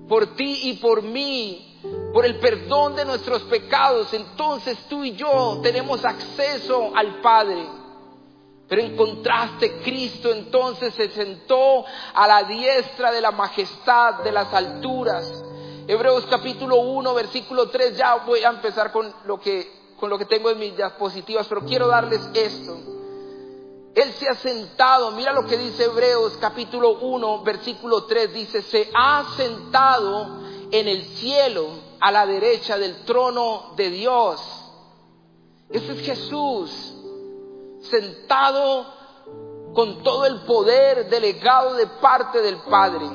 por 0.06 0.36
ti 0.36 0.60
y 0.64 0.74
por 0.74 1.02
mí, 1.02 1.73
por 2.12 2.24
el 2.24 2.38
perdón 2.38 2.94
de 2.96 3.04
nuestros 3.04 3.42
pecados, 3.42 4.12
entonces 4.14 4.78
tú 4.88 5.04
y 5.04 5.16
yo 5.16 5.60
tenemos 5.62 6.04
acceso 6.04 6.92
al 6.94 7.20
Padre. 7.20 7.66
Pero 8.68 8.80
en 8.80 8.96
contraste, 8.96 9.80
Cristo 9.82 10.30
entonces 10.32 10.94
se 10.94 11.10
sentó 11.10 11.84
a 12.14 12.26
la 12.26 12.44
diestra 12.44 13.12
de 13.12 13.20
la 13.20 13.30
majestad 13.30 14.22
de 14.22 14.32
las 14.32 14.52
alturas. 14.54 15.44
Hebreos 15.86 16.24
capítulo 16.30 16.76
1, 16.76 17.14
versículo 17.14 17.68
3, 17.68 17.96
ya 17.96 18.16
voy 18.24 18.40
a 18.40 18.48
empezar 18.48 18.90
con 18.90 19.12
lo 19.26 19.38
que, 19.38 19.94
con 20.00 20.08
lo 20.08 20.16
que 20.16 20.24
tengo 20.24 20.50
en 20.50 20.58
mis 20.58 20.74
diapositivas, 20.74 21.46
pero 21.46 21.60
quiero 21.62 21.88
darles 21.88 22.22
esto. 22.32 22.78
Él 23.94 24.12
se 24.14 24.28
ha 24.28 24.34
sentado, 24.34 25.10
mira 25.12 25.32
lo 25.32 25.46
que 25.46 25.58
dice 25.58 25.84
Hebreos 25.84 26.36
capítulo 26.40 26.98
1, 27.00 27.42
versículo 27.42 28.04
3, 28.04 28.32
dice, 28.32 28.62
se 28.62 28.90
ha 28.94 29.24
sentado 29.36 30.42
en 30.70 30.88
el 30.88 31.04
cielo 31.16 31.68
a 32.00 32.10
la 32.10 32.26
derecha 32.26 32.78
del 32.78 33.04
trono 33.04 33.74
de 33.76 33.90
Dios. 33.90 34.40
Ese 35.70 35.92
es 35.92 36.00
Jesús 36.00 36.94
sentado 37.90 38.86
con 39.74 40.02
todo 40.02 40.26
el 40.26 40.40
poder 40.42 41.08
delegado 41.08 41.74
de 41.74 41.86
parte 41.86 42.40
del 42.40 42.58
Padre 42.62 43.06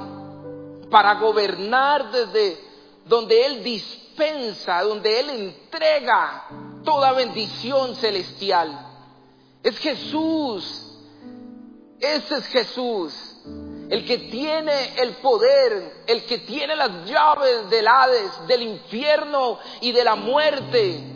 para 0.89 1.15
gobernar 1.15 2.11
desde 2.11 2.59
donde 3.05 3.45
Él 3.45 3.63
dispensa, 3.63 4.81
donde 4.83 5.19
Él 5.19 5.29
entrega 5.29 6.47
toda 6.83 7.13
bendición 7.13 7.95
celestial. 7.95 8.87
Es 9.63 9.77
Jesús, 9.77 10.97
ese 11.99 12.37
es 12.37 12.45
Jesús, 12.47 13.13
el 13.89 14.05
que 14.05 14.17
tiene 14.17 14.99
el 15.01 15.13
poder, 15.17 16.03
el 16.07 16.23
que 16.25 16.39
tiene 16.39 16.75
las 16.75 17.05
llaves 17.05 17.69
del 17.69 17.87
Hades, 17.87 18.47
del 18.47 18.61
infierno 18.63 19.59
y 19.81 19.91
de 19.91 20.03
la 20.03 20.15
muerte 20.15 21.15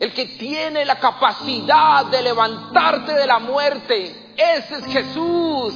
el 0.00 0.12
que 0.12 0.26
tiene 0.26 0.84
la 0.84 0.98
capacidad 0.98 2.06
de 2.06 2.22
levantarte 2.22 3.14
de 3.14 3.26
la 3.26 3.38
muerte. 3.38 4.32
Ese 4.36 4.76
es 4.76 4.84
Jesús. 4.86 5.74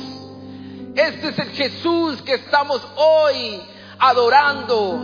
Este 0.94 1.28
es 1.28 1.38
el 1.38 1.50
Jesús 1.50 2.22
que 2.22 2.34
estamos 2.34 2.80
hoy 2.96 3.60
adorando. 3.98 5.00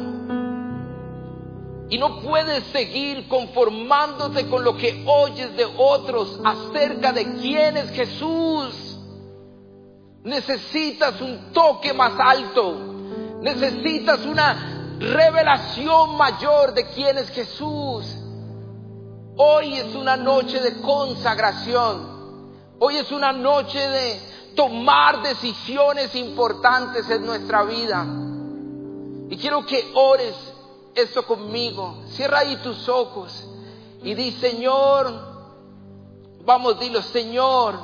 Y 1.90 1.99
no 1.99 2.21
puedes 2.21 2.64
seguir 2.64 3.26
conformándote 3.28 4.47
con 4.47 4.62
lo 4.62 4.76
que 4.76 5.02
oyes 5.07 5.57
de 5.57 5.64
otros 5.64 6.38
acerca 6.45 7.12
de 7.12 7.25
quién 7.40 7.76
es 7.76 7.90
Jesús. 7.90 8.88
Necesitas 10.28 11.23
un 11.23 11.54
toque 11.54 11.94
más 11.94 12.12
alto. 12.20 12.75
Necesitas 13.40 14.26
una 14.26 14.97
revelación 14.99 16.18
mayor 16.18 16.75
de 16.75 16.87
quién 16.88 17.16
es 17.16 17.30
Jesús. 17.30 18.04
Hoy 19.38 19.78
es 19.78 19.95
una 19.95 20.19
noche 20.19 20.60
de 20.60 20.82
consagración. 20.82 22.19
Hoy 22.78 22.97
es 22.97 23.10
una 23.10 23.32
noche 23.32 23.78
de 23.78 24.21
tomar 24.54 25.23
decisiones 25.23 26.14
importantes 26.14 27.08
en 27.08 27.25
nuestra 27.25 27.62
vida. 27.62 28.04
Y 29.30 29.36
quiero 29.38 29.64
que 29.64 29.93
ores 29.95 30.34
esto 30.95 31.26
conmigo. 31.26 32.02
Cierra 32.08 32.41
ahí 32.41 32.56
tus 32.56 32.86
ojos 32.86 33.49
y 34.02 34.14
di, 34.14 34.32
Señor, 34.32 35.10
vamos, 36.45 36.78
dilo, 36.78 37.00
Señor, 37.00 37.78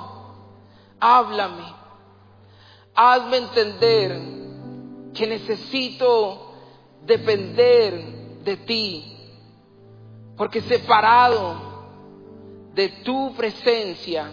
háblame. 1.01 1.84
Hazme 2.95 3.39
entender 3.39 4.21
que 5.13 5.27
necesito 5.27 6.53
depender 7.05 8.43
de 8.45 8.57
ti 8.59 9.15
porque 10.37 10.61
separado 10.63 11.75
de 12.75 12.89
tu 13.05 13.35
presencia 13.35 14.31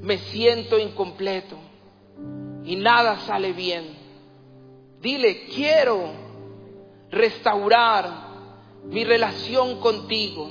me 0.00 0.18
siento 0.18 0.78
incompleto 0.78 1.56
y 2.64 2.76
nada 2.76 3.18
sale 3.20 3.52
bien. 3.52 3.96
Dile, 5.00 5.46
quiero 5.46 6.10
restaurar 7.10 8.26
mi 8.84 9.04
relación 9.04 9.80
contigo 9.80 10.48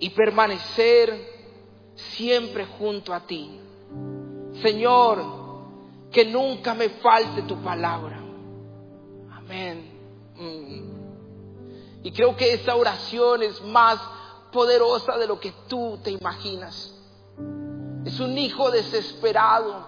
y 0.00 0.10
permanecer 0.10 1.38
siempre 1.94 2.66
junto 2.66 3.14
a 3.14 3.26
ti. 3.26 3.60
Señor, 4.62 5.37
que 6.10 6.24
nunca 6.24 6.74
me 6.74 6.88
falte 6.88 7.42
tu 7.42 7.62
palabra. 7.62 8.18
Amén. 9.32 10.32
Mm. 10.36 10.98
Y 12.02 12.12
creo 12.12 12.36
que 12.36 12.54
esta 12.54 12.76
oración 12.76 13.42
es 13.42 13.62
más 13.62 13.98
poderosa 14.52 15.16
de 15.18 15.26
lo 15.26 15.38
que 15.38 15.52
tú 15.68 15.98
te 16.02 16.10
imaginas. 16.10 16.94
Es 18.04 18.20
un 18.20 18.38
hijo 18.38 18.70
desesperado, 18.70 19.86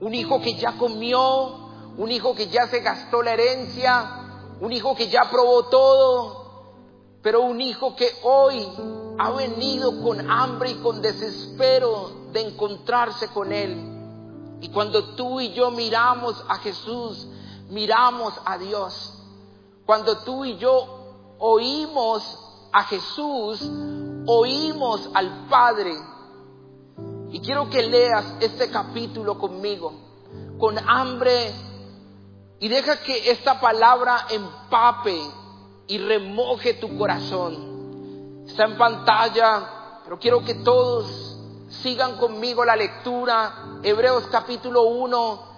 un 0.00 0.14
hijo 0.14 0.40
que 0.40 0.54
ya 0.54 0.76
comió, 0.76 1.64
un 1.96 2.10
hijo 2.10 2.34
que 2.34 2.48
ya 2.48 2.66
se 2.66 2.80
gastó 2.80 3.22
la 3.22 3.34
herencia, 3.34 4.56
un 4.60 4.72
hijo 4.72 4.94
que 4.96 5.08
ya 5.08 5.30
probó 5.30 5.66
todo, 5.66 6.44
pero 7.22 7.42
un 7.42 7.60
hijo 7.60 7.94
que 7.94 8.10
hoy 8.22 8.66
ha 9.18 9.30
venido 9.30 10.02
con 10.02 10.30
hambre 10.30 10.72
y 10.72 10.74
con 10.76 11.00
desespero 11.00 12.10
de 12.32 12.40
encontrarse 12.40 13.28
con 13.28 13.52
Él. 13.52 13.93
Y 14.64 14.70
cuando 14.70 15.14
tú 15.14 15.42
y 15.42 15.52
yo 15.52 15.70
miramos 15.70 16.42
a 16.48 16.56
Jesús, 16.56 17.26
miramos 17.68 18.32
a 18.46 18.56
Dios. 18.56 19.12
Cuando 19.84 20.16
tú 20.24 20.42
y 20.46 20.56
yo 20.56 21.36
oímos 21.38 22.38
a 22.72 22.84
Jesús, 22.84 23.60
oímos 24.26 25.10
al 25.12 25.48
Padre. 25.50 25.92
Y 27.30 27.40
quiero 27.40 27.68
que 27.68 27.82
leas 27.82 28.36
este 28.40 28.70
capítulo 28.70 29.38
conmigo, 29.38 29.92
con 30.58 30.78
hambre, 30.78 31.52
y 32.58 32.66
deja 32.66 33.00
que 33.02 33.32
esta 33.32 33.60
palabra 33.60 34.28
empape 34.30 35.20
y 35.88 35.98
remoje 35.98 36.72
tu 36.72 36.96
corazón. 36.96 38.44
Está 38.46 38.64
en 38.64 38.78
pantalla, 38.78 40.00
pero 40.04 40.18
quiero 40.18 40.42
que 40.42 40.54
todos 40.54 41.33
sigan 41.82 42.16
conmigo 42.16 42.64
la 42.64 42.76
lectura. 42.76 43.80
Hebreos 43.82 44.24
capítulo 44.30 44.82
1 44.82 45.54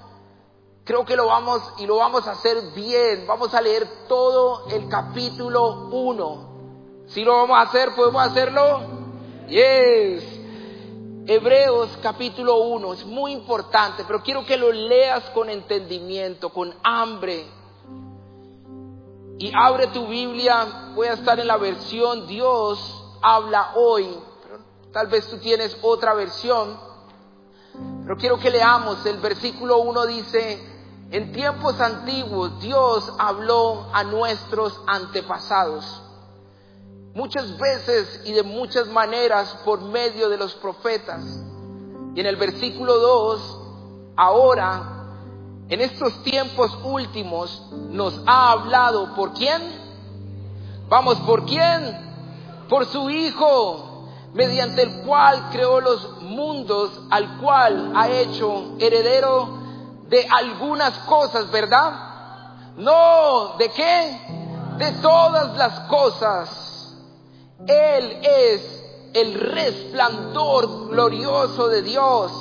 Creo 0.87 1.05
que 1.05 1.17
lo 1.17 1.27
vamos 1.27 1.61
y 1.79 1.87
lo 1.87 1.97
vamos 1.97 2.29
a 2.29 2.31
hacer 2.31 2.57
bien. 2.73 3.27
Vamos 3.27 3.53
a 3.55 3.61
leer 3.61 4.07
todo 4.07 4.69
el 4.71 4.89
capítulo 4.89 5.89
1. 5.91 7.07
Si 7.09 7.25
lo 7.25 7.33
vamos 7.39 7.59
a 7.59 7.63
hacer, 7.63 7.93
podemos 7.97 8.23
hacerlo. 8.23 8.83
Yes. 9.49 10.23
Hebreos 11.27 11.99
capítulo 12.01 12.59
1 12.59 12.93
es 12.93 13.05
muy 13.05 13.33
importante, 13.33 14.05
pero 14.07 14.23
quiero 14.23 14.47
que 14.47 14.57
lo 14.57 14.71
leas 14.71 15.25
con 15.31 15.51
entendimiento, 15.51 16.51
con 16.51 16.73
hambre. 16.85 17.47
Y 19.39 19.51
abre 19.61 19.89
tu 19.89 20.07
Biblia, 20.07 20.93
voy 20.95 21.09
a 21.09 21.15
estar 21.15 21.41
en 21.41 21.49
la 21.49 21.57
versión 21.57 22.29
Dios 22.29 23.03
habla 23.23 23.73
hoy, 23.75 24.07
tal 24.97 25.09
vez 25.09 25.27
tú 25.27 25.37
tienes 25.37 25.77
otra 25.83 26.15
versión. 26.15 26.75
Pero 28.05 28.17
quiero 28.17 28.39
que 28.39 28.49
leamos, 28.49 29.05
el 29.05 29.19
versículo 29.19 29.77
1 29.83 30.07
dice, 30.07 30.59
en 31.11 31.33
tiempos 31.33 31.79
antiguos 31.83 32.59
Dios 32.63 33.13
habló 33.19 33.91
a 33.93 34.05
nuestros 34.05 34.81
antepasados, 34.87 36.01
muchas 37.15 37.59
veces 37.59 38.23
y 38.25 38.33
de 38.33 38.43
muchas 38.43 38.89
maneras 38.89 39.59
por 39.67 39.83
medio 39.83 40.31
de 40.31 40.39
los 40.39 40.55
profetas. 40.55 41.23
Y 42.15 42.21
en 42.21 42.25
el 42.25 42.37
versículo 42.37 42.99
2, 42.99 43.59
ahora, 44.17 45.09
en 45.69 45.83
estos 45.83 46.23
tiempos 46.23 46.75
últimos, 46.83 47.71
nos 47.91 48.19
ha 48.25 48.53
hablado 48.53 49.15
por 49.15 49.35
quién? 49.35 49.61
Vamos, 50.89 51.19
¿por 51.19 51.45
quién? 51.45 52.65
Por 52.71 52.87
su 52.87 53.11
Hijo, 53.11 53.96
mediante 54.35 54.83
el 54.83 55.03
cual 55.03 55.49
creó 55.51 55.81
los 55.81 56.23
mundos, 56.23 56.91
al 57.11 57.39
cual 57.39 57.93
ha 57.95 58.09
hecho 58.09 58.77
heredero 58.79 59.49
de 60.09 60.27
algunas 60.31 60.99
cosas, 61.01 61.51
¿verdad? 61.51 61.93
No, 62.77 63.57
¿de 63.59 63.71
qué? 63.71 64.21
De 64.79 64.93
todas 65.01 65.57
las 65.57 65.81
cosas. 65.89 66.95
Él 67.67 68.21
es 68.23 68.85
el 69.15 69.35
resplandor 69.35 70.91
glorioso 70.91 71.69
de 71.69 71.83
Dios, 71.83 72.33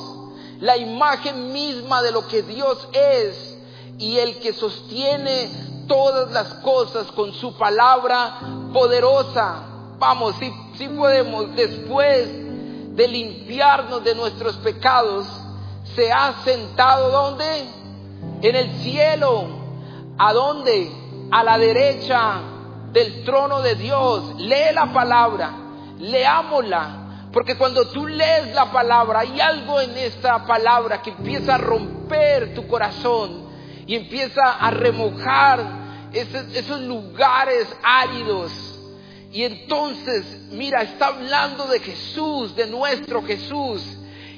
la 0.59 0.75
imagen 0.75 1.53
misma 1.53 2.01
de 2.01 2.11
lo 2.11 2.27
que 2.27 2.43
Dios 2.43 2.87
es 2.91 3.57
y 3.97 4.17
el 4.17 4.39
que 4.39 4.51
sostiene 4.51 5.85
todas 5.87 6.31
las 6.31 6.55
cosas 6.55 7.07
con 7.13 7.33
su 7.33 7.57
palabra 7.57 8.39
poderosa. 8.73 9.63
Vamos, 9.97 10.35
si, 10.37 10.51
si 10.77 10.87
podemos, 10.89 11.55
después 11.55 12.29
de 12.95 13.07
limpiarnos 13.07 14.03
de 14.03 14.15
nuestros 14.15 14.55
pecados, 14.57 15.27
se 15.95 16.11
ha 16.11 16.33
sentado 16.43 17.11
donde? 17.11 17.65
En 18.41 18.55
el 18.55 18.71
cielo. 18.81 19.47
¿A 20.17 20.33
dónde? 20.33 20.91
A 21.31 21.43
la 21.43 21.57
derecha 21.57 22.41
del 22.91 23.23
trono 23.23 23.61
de 23.61 23.75
Dios. 23.75 24.35
Lee 24.39 24.73
la 24.73 24.93
palabra, 24.93 25.51
leámosla. 25.99 27.01
Porque 27.31 27.57
cuando 27.57 27.89
tú 27.89 28.07
lees 28.07 28.53
la 28.53 28.71
palabra, 28.71 29.19
hay 29.19 29.41
algo 29.41 29.81
en 29.81 29.97
esta 29.97 30.45
palabra 30.45 31.01
que 31.01 31.09
empieza 31.09 31.55
a 31.55 31.57
romper 31.57 32.53
tu 32.55 32.65
corazón 32.65 33.45
y 33.85 33.95
empieza 33.95 34.53
a 34.53 34.71
remojar 34.71 35.59
esos, 36.13 36.45
esos 36.55 36.79
lugares 36.81 37.67
áridos. 37.83 38.74
Y 39.35 39.43
entonces, 39.43 40.25
mira, 40.51 40.81
está 40.81 41.07
hablando 41.07 41.67
de 41.67 41.81
Jesús, 41.81 42.55
de 42.55 42.67
nuestro 42.67 43.21
Jesús. 43.21 43.81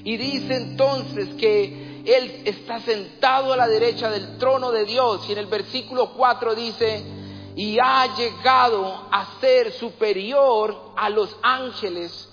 Y 0.03 0.17
dice 0.17 0.55
entonces 0.55 1.36
que 1.36 2.01
Él 2.03 2.41
está 2.45 2.79
sentado 2.79 3.53
a 3.53 3.57
la 3.57 3.67
derecha 3.67 4.10
del 4.10 4.39
trono 4.39 4.71
de 4.71 4.86
Dios. 4.86 5.29
Y 5.29 5.33
en 5.33 5.38
el 5.38 5.45
versículo 5.45 6.13
4 6.13 6.55
dice, 6.55 7.03
y 7.55 7.77
ha 7.77 8.15
llegado 8.15 9.07
a 9.12 9.39
ser 9.39 9.71
superior 9.73 10.93
a 10.95 11.12
los 11.12 11.29
ángeles, 11.43 12.27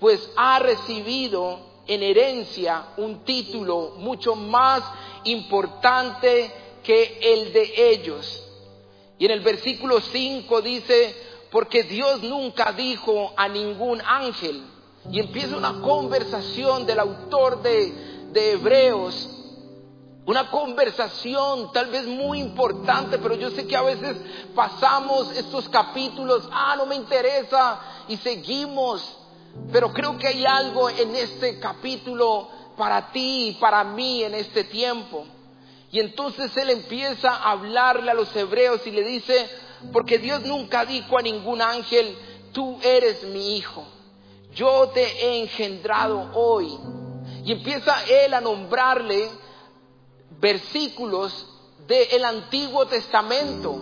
pues 0.00 0.28
ha 0.34 0.58
recibido 0.58 1.60
en 1.86 2.02
herencia 2.02 2.82
un 2.96 3.24
título 3.24 3.94
mucho 3.98 4.34
más 4.34 4.82
importante 5.22 6.50
que 6.82 7.20
el 7.22 7.52
de 7.52 7.92
ellos. 7.92 8.44
Y 9.20 9.26
en 9.26 9.30
el 9.30 9.40
versículo 9.40 10.00
5 10.00 10.62
dice, 10.62 11.27
porque 11.50 11.82
Dios 11.82 12.22
nunca 12.22 12.72
dijo 12.72 13.32
a 13.36 13.48
ningún 13.48 14.00
ángel, 14.04 14.62
y 15.10 15.20
empieza 15.20 15.56
una 15.56 15.80
conversación 15.80 16.84
del 16.84 16.98
autor 17.00 17.62
de, 17.62 17.92
de 18.32 18.52
Hebreos, 18.52 19.38
una 20.26 20.50
conversación 20.50 21.72
tal 21.72 21.86
vez 21.86 22.06
muy 22.06 22.40
importante, 22.40 23.16
pero 23.16 23.34
yo 23.34 23.50
sé 23.50 23.66
que 23.66 23.74
a 23.74 23.82
veces 23.82 24.14
pasamos 24.54 25.34
estos 25.34 25.66
capítulos, 25.70 26.46
ah, 26.52 26.74
no 26.76 26.84
me 26.84 26.96
interesa, 26.96 27.80
y 28.08 28.18
seguimos. 28.18 29.16
Pero 29.72 29.90
creo 29.92 30.18
que 30.18 30.28
hay 30.28 30.44
algo 30.44 30.90
en 30.90 31.16
este 31.16 31.58
capítulo 31.58 32.48
para 32.76 33.10
ti 33.10 33.48
y 33.48 33.52
para 33.54 33.84
mí 33.84 34.22
en 34.22 34.34
este 34.34 34.64
tiempo. 34.64 35.24
Y 35.90 36.00
entonces 36.00 36.54
él 36.58 36.68
empieza 36.70 37.30
a 37.30 37.52
hablarle 37.52 38.10
a 38.10 38.14
los 38.14 38.34
hebreos 38.36 38.86
y 38.86 38.90
le 38.90 39.02
dice, 39.04 39.48
porque 39.92 40.18
Dios 40.18 40.42
nunca 40.44 40.84
dijo 40.84 41.18
a 41.18 41.22
ningún 41.22 41.62
ángel, 41.62 42.16
tú 42.52 42.78
eres 42.82 43.22
mi 43.24 43.56
hijo, 43.56 43.86
yo 44.54 44.88
te 44.88 45.02
he 45.02 45.42
engendrado 45.42 46.30
hoy. 46.34 46.78
Y 47.44 47.52
empieza 47.52 47.94
él 48.04 48.34
a 48.34 48.40
nombrarle 48.40 49.30
versículos 50.40 51.46
del 51.86 52.24
Antiguo 52.24 52.86
Testamento. 52.86 53.78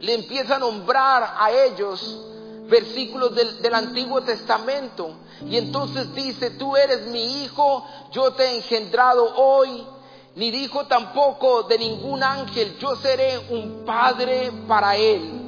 Le 0.00 0.14
empieza 0.14 0.56
a 0.56 0.58
nombrar 0.58 1.34
a 1.38 1.50
ellos 1.50 2.24
versículos 2.68 3.34
del, 3.34 3.74
Antiguo 3.74 4.22
Testamento. 4.22 5.16
Y 5.46 5.56
entonces 5.56 6.14
dice, 6.14 6.50
tú 6.50 6.76
eres 6.76 7.06
mi 7.08 7.42
hijo, 7.44 7.84
yo 8.10 8.32
te 8.32 8.44
he 8.44 8.56
engendrado 8.56 9.34
hoy. 9.36 9.86
Ni 10.36 10.50
dijo 10.50 10.86
tampoco 10.86 11.62
de 11.62 11.78
ningún 11.78 12.22
ángel, 12.22 12.76
yo 12.78 12.96
seré 12.96 13.38
un 13.50 13.84
padre 13.84 14.50
para 14.66 14.96
él. 14.96 15.40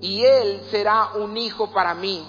Y 0.00 0.22
él 0.22 0.62
será 0.70 1.12
un 1.14 1.36
hijo 1.36 1.72
para 1.72 1.94
mí. 1.94 2.24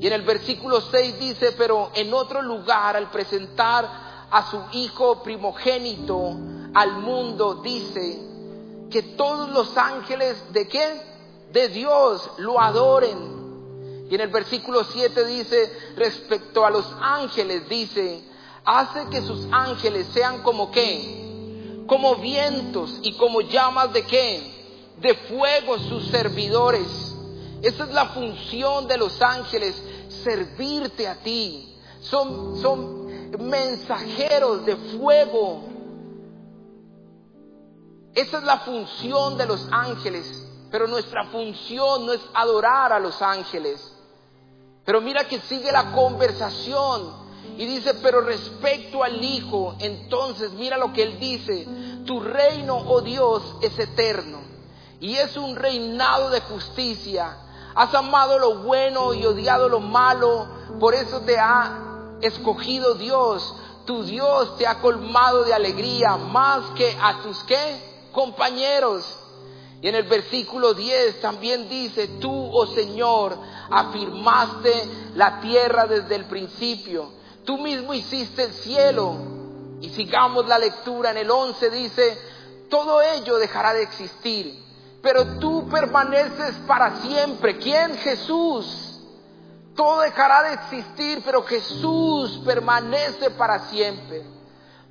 Y 0.00 0.06
en 0.08 0.12
el 0.12 0.22
versículo 0.22 0.80
6 0.80 1.20
dice, 1.20 1.52
pero 1.52 1.90
en 1.94 2.12
otro 2.12 2.42
lugar, 2.42 2.96
al 2.96 3.10
presentar 3.10 4.26
a 4.28 4.50
su 4.50 4.60
hijo 4.72 5.22
primogénito 5.22 6.36
al 6.74 6.94
mundo, 6.94 7.56
dice 7.62 8.18
que 8.90 9.02
todos 9.16 9.50
los 9.50 9.76
ángeles 9.76 10.52
de 10.52 10.66
qué? 10.66 11.02
De 11.52 11.68
Dios 11.68 12.28
lo 12.38 12.60
adoren. 12.60 14.06
Y 14.10 14.14
en 14.16 14.20
el 14.20 14.28
versículo 14.28 14.82
7 14.82 15.24
dice, 15.26 15.94
respecto 15.96 16.66
a 16.66 16.70
los 16.70 16.92
ángeles, 17.00 17.68
dice, 17.68 18.31
hace 18.64 19.08
que 19.10 19.22
sus 19.22 19.46
ángeles 19.50 20.06
sean 20.12 20.42
como 20.42 20.70
qué? 20.70 21.84
Como 21.86 22.16
vientos 22.16 23.00
y 23.02 23.16
como 23.16 23.40
llamas 23.40 23.92
de 23.92 24.04
qué? 24.04 24.94
De 24.98 25.14
fuego 25.14 25.78
sus 25.78 26.06
servidores. 26.08 26.86
Esa 27.62 27.84
es 27.84 27.90
la 27.92 28.06
función 28.06 28.88
de 28.88 28.96
los 28.96 29.20
ángeles, 29.22 29.80
servirte 30.24 31.06
a 31.06 31.16
ti. 31.16 31.76
Son, 32.00 32.60
son 32.60 33.06
mensajeros 33.38 34.64
de 34.66 34.76
fuego. 34.76 35.64
Esa 38.14 38.38
es 38.38 38.44
la 38.44 38.58
función 38.58 39.38
de 39.38 39.46
los 39.46 39.66
ángeles, 39.70 40.46
pero 40.70 40.86
nuestra 40.86 41.26
función 41.26 42.06
no 42.06 42.12
es 42.12 42.20
adorar 42.34 42.92
a 42.92 42.98
los 42.98 43.22
ángeles. 43.22 43.92
Pero 44.84 45.00
mira 45.00 45.24
que 45.24 45.38
sigue 45.40 45.70
la 45.70 45.92
conversación 45.92 47.21
y 47.58 47.66
dice, 47.66 47.94
pero 47.94 48.20
respecto 48.20 49.02
al 49.02 49.22
Hijo, 49.22 49.74
entonces 49.78 50.52
mira 50.52 50.76
lo 50.78 50.92
que 50.92 51.02
él 51.02 51.18
dice, 51.18 51.66
tu 52.06 52.20
reino, 52.20 52.76
oh 52.76 53.00
Dios, 53.00 53.42
es 53.62 53.78
eterno 53.78 54.52
y 55.02 55.16
es 55.16 55.36
un 55.36 55.56
reinado 55.56 56.30
de 56.30 56.40
justicia. 56.42 57.36
Has 57.74 57.92
amado 57.92 58.38
lo 58.38 58.62
bueno 58.62 59.12
y 59.12 59.26
odiado 59.26 59.68
lo 59.68 59.80
malo, 59.80 60.46
por 60.78 60.94
eso 60.94 61.20
te 61.22 61.38
ha 61.38 62.18
escogido 62.20 62.94
Dios. 62.94 63.54
Tu 63.84 64.04
Dios 64.04 64.56
te 64.56 64.66
ha 64.66 64.80
colmado 64.80 65.42
de 65.42 65.52
alegría 65.52 66.16
más 66.16 66.70
que 66.76 66.96
a 67.02 67.20
tus 67.22 67.42
qué? 67.44 68.10
Compañeros. 68.12 69.18
Y 69.80 69.88
en 69.88 69.96
el 69.96 70.04
versículo 70.04 70.72
10 70.72 71.20
también 71.20 71.68
dice, 71.68 72.06
tú, 72.20 72.50
oh 72.52 72.68
Señor, 72.68 73.36
afirmaste 73.68 74.88
la 75.16 75.40
tierra 75.40 75.88
desde 75.88 76.14
el 76.14 76.26
principio. 76.26 77.10
Tú 77.44 77.58
mismo 77.58 77.92
hiciste 77.94 78.44
el 78.44 78.52
cielo. 78.52 79.32
Y 79.80 79.90
sigamos 79.90 80.46
la 80.46 80.58
lectura 80.58 81.10
en 81.10 81.16
el 81.16 81.30
11 81.30 81.70
dice, 81.70 82.18
todo 82.70 83.02
ello 83.02 83.36
dejará 83.38 83.74
de 83.74 83.82
existir, 83.82 84.64
pero 85.02 85.38
tú 85.38 85.68
permaneces 85.68 86.54
para 86.68 87.02
siempre. 87.02 87.58
¿Quién? 87.58 87.98
Jesús. 87.98 89.00
Todo 89.74 90.00
dejará 90.02 90.42
de 90.44 90.54
existir, 90.54 91.22
pero 91.24 91.42
Jesús 91.42 92.40
permanece 92.44 93.30
para 93.30 93.70
siempre. 93.70 94.24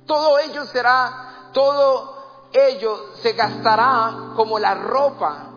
Todo 0.06 0.38
ello 0.40 0.66
será, 0.66 1.50
todo 1.52 2.50
ello 2.52 3.14
se 3.22 3.32
gastará 3.32 4.34
como 4.36 4.58
la 4.58 4.74
ropa. 4.74 5.48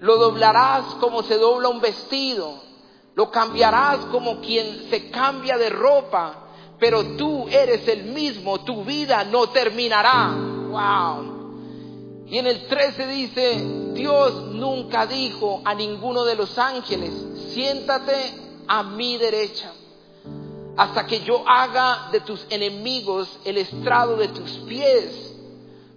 Lo 0.00 0.18
doblarás 0.18 0.84
como 1.00 1.22
se 1.22 1.38
dobla 1.38 1.68
un 1.68 1.80
vestido. 1.80 2.65
Lo 3.16 3.30
cambiarás 3.30 4.04
como 4.12 4.40
quien 4.40 4.88
se 4.88 5.10
cambia 5.10 5.58
de 5.58 5.70
ropa. 5.70 6.44
Pero 6.78 7.16
tú 7.16 7.48
eres 7.48 7.88
el 7.88 8.04
mismo. 8.04 8.60
Tu 8.60 8.84
vida 8.84 9.24
no 9.24 9.48
terminará. 9.48 10.32
Wow. 10.70 11.36
Y 12.26 12.38
en 12.38 12.46
el 12.46 12.66
13 12.66 13.06
dice, 13.06 13.64
Dios 13.94 14.52
nunca 14.52 15.06
dijo 15.06 15.62
a 15.64 15.74
ninguno 15.74 16.24
de 16.24 16.34
los 16.34 16.58
ángeles, 16.58 17.12
siéntate 17.54 18.34
a 18.66 18.82
mi 18.82 19.16
derecha, 19.16 19.72
hasta 20.76 21.06
que 21.06 21.20
yo 21.20 21.48
haga 21.48 22.08
de 22.10 22.20
tus 22.20 22.44
enemigos 22.50 23.28
el 23.44 23.58
estrado 23.58 24.16
de 24.16 24.28
tus 24.28 24.50
pies. 24.68 25.34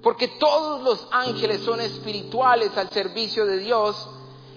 Porque 0.04 0.28
todos 0.28 0.84
los 0.84 1.08
ángeles 1.12 1.62
son 1.62 1.82
espirituales 1.82 2.78
al 2.78 2.90
servicio 2.92 3.46
de 3.46 3.58
Dios, 3.58 4.08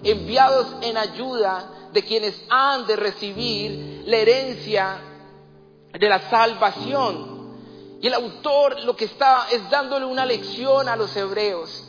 enviados 0.03 0.67
en 0.81 0.97
ayuda 0.97 1.89
de 1.93 2.03
quienes 2.03 2.41
han 2.49 2.85
de 2.87 2.95
recibir 2.95 4.03
la 4.05 4.17
herencia 4.17 4.97
de 5.93 6.09
la 6.09 6.19
salvación. 6.29 7.33
Y 8.01 8.07
el 8.07 8.15
autor 8.15 8.83
lo 8.83 8.95
que 8.95 9.05
está 9.05 9.47
es 9.51 9.69
dándole 9.69 10.05
una 10.05 10.25
lección 10.25 10.89
a 10.89 10.95
los 10.95 11.15
hebreos. 11.15 11.85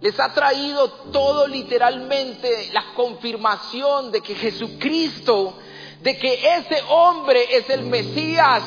Les 0.00 0.18
ha 0.18 0.32
traído 0.32 0.88
todo 1.12 1.46
literalmente 1.46 2.70
la 2.72 2.94
confirmación 2.94 4.10
de 4.10 4.22
que 4.22 4.34
Jesucristo, 4.34 5.58
de 6.00 6.16
que 6.16 6.56
ese 6.56 6.82
hombre 6.88 7.56
es 7.56 7.68
el 7.68 7.82
Mesías. 7.82 8.62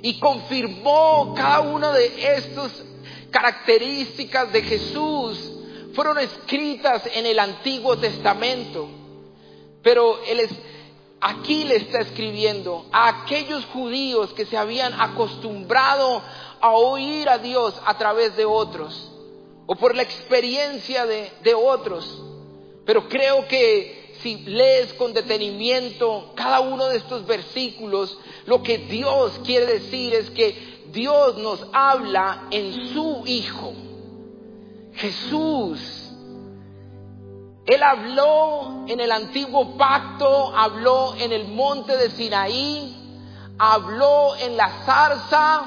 Y 0.00 0.18
confirmó 0.18 1.34
cada 1.36 1.60
una 1.60 1.92
de 1.92 2.36
estas 2.36 2.72
características 3.30 4.50
de 4.52 4.62
Jesús. 4.62 5.57
Fueron 5.98 6.20
escritas 6.20 7.02
en 7.12 7.26
el 7.26 7.40
Antiguo 7.40 7.98
Testamento. 7.98 8.88
Pero 9.82 10.22
él 10.28 10.38
es, 10.38 10.50
aquí 11.20 11.64
le 11.64 11.74
está 11.74 11.98
escribiendo 11.98 12.86
a 12.92 13.08
aquellos 13.08 13.64
judíos 13.64 14.32
que 14.32 14.46
se 14.46 14.56
habían 14.56 14.92
acostumbrado 14.94 16.22
a 16.60 16.70
oír 16.70 17.28
a 17.28 17.38
Dios 17.38 17.74
a 17.84 17.98
través 17.98 18.36
de 18.36 18.44
otros. 18.44 19.10
o 19.66 19.74
por 19.74 19.96
la 19.96 20.02
experiencia 20.02 21.04
de, 21.04 21.32
de 21.42 21.54
otros. 21.54 22.22
Pero 22.86 23.08
creo 23.08 23.48
que 23.48 24.14
si 24.22 24.36
lees 24.36 24.94
con 24.94 25.12
detenimiento 25.12 26.30
cada 26.36 26.60
uno 26.60 26.86
de 26.86 26.98
estos 26.98 27.26
versículos, 27.26 28.16
lo 28.46 28.62
que 28.62 28.78
Dios 28.78 29.32
quiere 29.44 29.66
decir 29.66 30.14
es 30.14 30.30
que 30.30 30.84
Dios 30.92 31.38
nos 31.38 31.66
habla 31.72 32.46
en 32.52 32.94
su 32.94 33.24
Hijo, 33.26 33.72
Jesús. 34.98 36.12
Él 37.66 37.82
habló 37.82 38.84
en 38.86 39.00
el 39.00 39.12
antiguo 39.12 39.76
pacto, 39.76 40.56
habló 40.56 41.14
en 41.16 41.32
el 41.32 41.48
monte 41.48 41.96
de 41.96 42.10
Sinaí, 42.10 42.94
habló 43.58 44.36
en 44.36 44.56
la 44.56 44.68
zarza, 44.84 45.62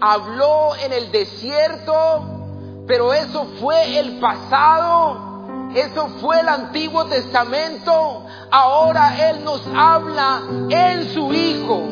habló 0.00 0.76
en 0.76 0.92
el 0.92 1.10
desierto, 1.10 2.84
pero 2.86 3.12
eso 3.12 3.44
fue 3.60 3.98
el 3.98 4.18
pasado 4.20 5.30
eso 5.74 6.08
fue 6.20 6.40
el 6.40 6.48
Antiguo 6.48 7.04
Testamento. 7.04 8.26
Ahora 8.50 9.30
Él 9.30 9.44
nos 9.44 9.62
habla 9.74 10.42
en 10.68 11.14
su 11.14 11.32
Hijo. 11.32 11.82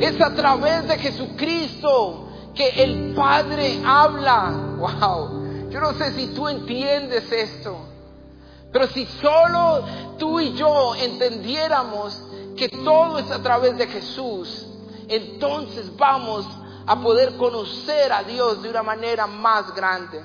Es 0.00 0.20
a 0.20 0.34
través 0.34 0.88
de 0.88 0.98
Jesucristo 0.98 2.28
que 2.54 2.68
el 2.82 3.14
Padre 3.14 3.78
habla. 3.84 4.52
Wow. 4.78 5.43
Yo 5.74 5.80
no 5.80 5.92
sé 5.94 6.12
si 6.12 6.28
tú 6.28 6.46
entiendes 6.46 7.32
esto. 7.32 7.76
Pero 8.72 8.86
si 8.86 9.06
solo 9.06 9.84
tú 10.20 10.38
y 10.38 10.54
yo 10.54 10.94
entendiéramos 10.94 12.16
que 12.56 12.68
todo 12.68 13.18
es 13.18 13.28
a 13.32 13.42
través 13.42 13.76
de 13.76 13.88
Jesús, 13.88 14.68
entonces 15.08 15.96
vamos 15.96 16.46
a 16.86 17.00
poder 17.00 17.36
conocer 17.36 18.12
a 18.12 18.22
Dios 18.22 18.62
de 18.62 18.70
una 18.70 18.84
manera 18.84 19.26
más 19.26 19.74
grande. 19.74 20.24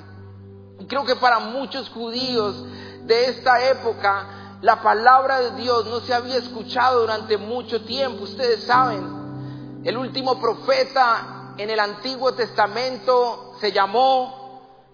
Y 0.78 0.86
creo 0.86 1.04
que 1.04 1.16
para 1.16 1.40
muchos 1.40 1.90
judíos 1.90 2.64
de 3.06 3.30
esta 3.30 3.72
época, 3.72 4.60
la 4.62 4.84
palabra 4.84 5.40
de 5.40 5.52
Dios 5.64 5.88
no 5.88 6.00
se 6.02 6.14
había 6.14 6.38
escuchado 6.38 7.02
durante 7.02 7.40
mucho 7.40 7.82
tiempo. 7.86 8.26
Ustedes 8.26 8.66
saben, 8.66 9.82
el 9.84 9.98
último 9.98 10.40
profeta 10.40 11.56
en 11.58 11.72
el 11.72 11.80
Antiguo 11.80 12.34
Testamento 12.34 13.56
se 13.60 13.72
llamó 13.72 14.39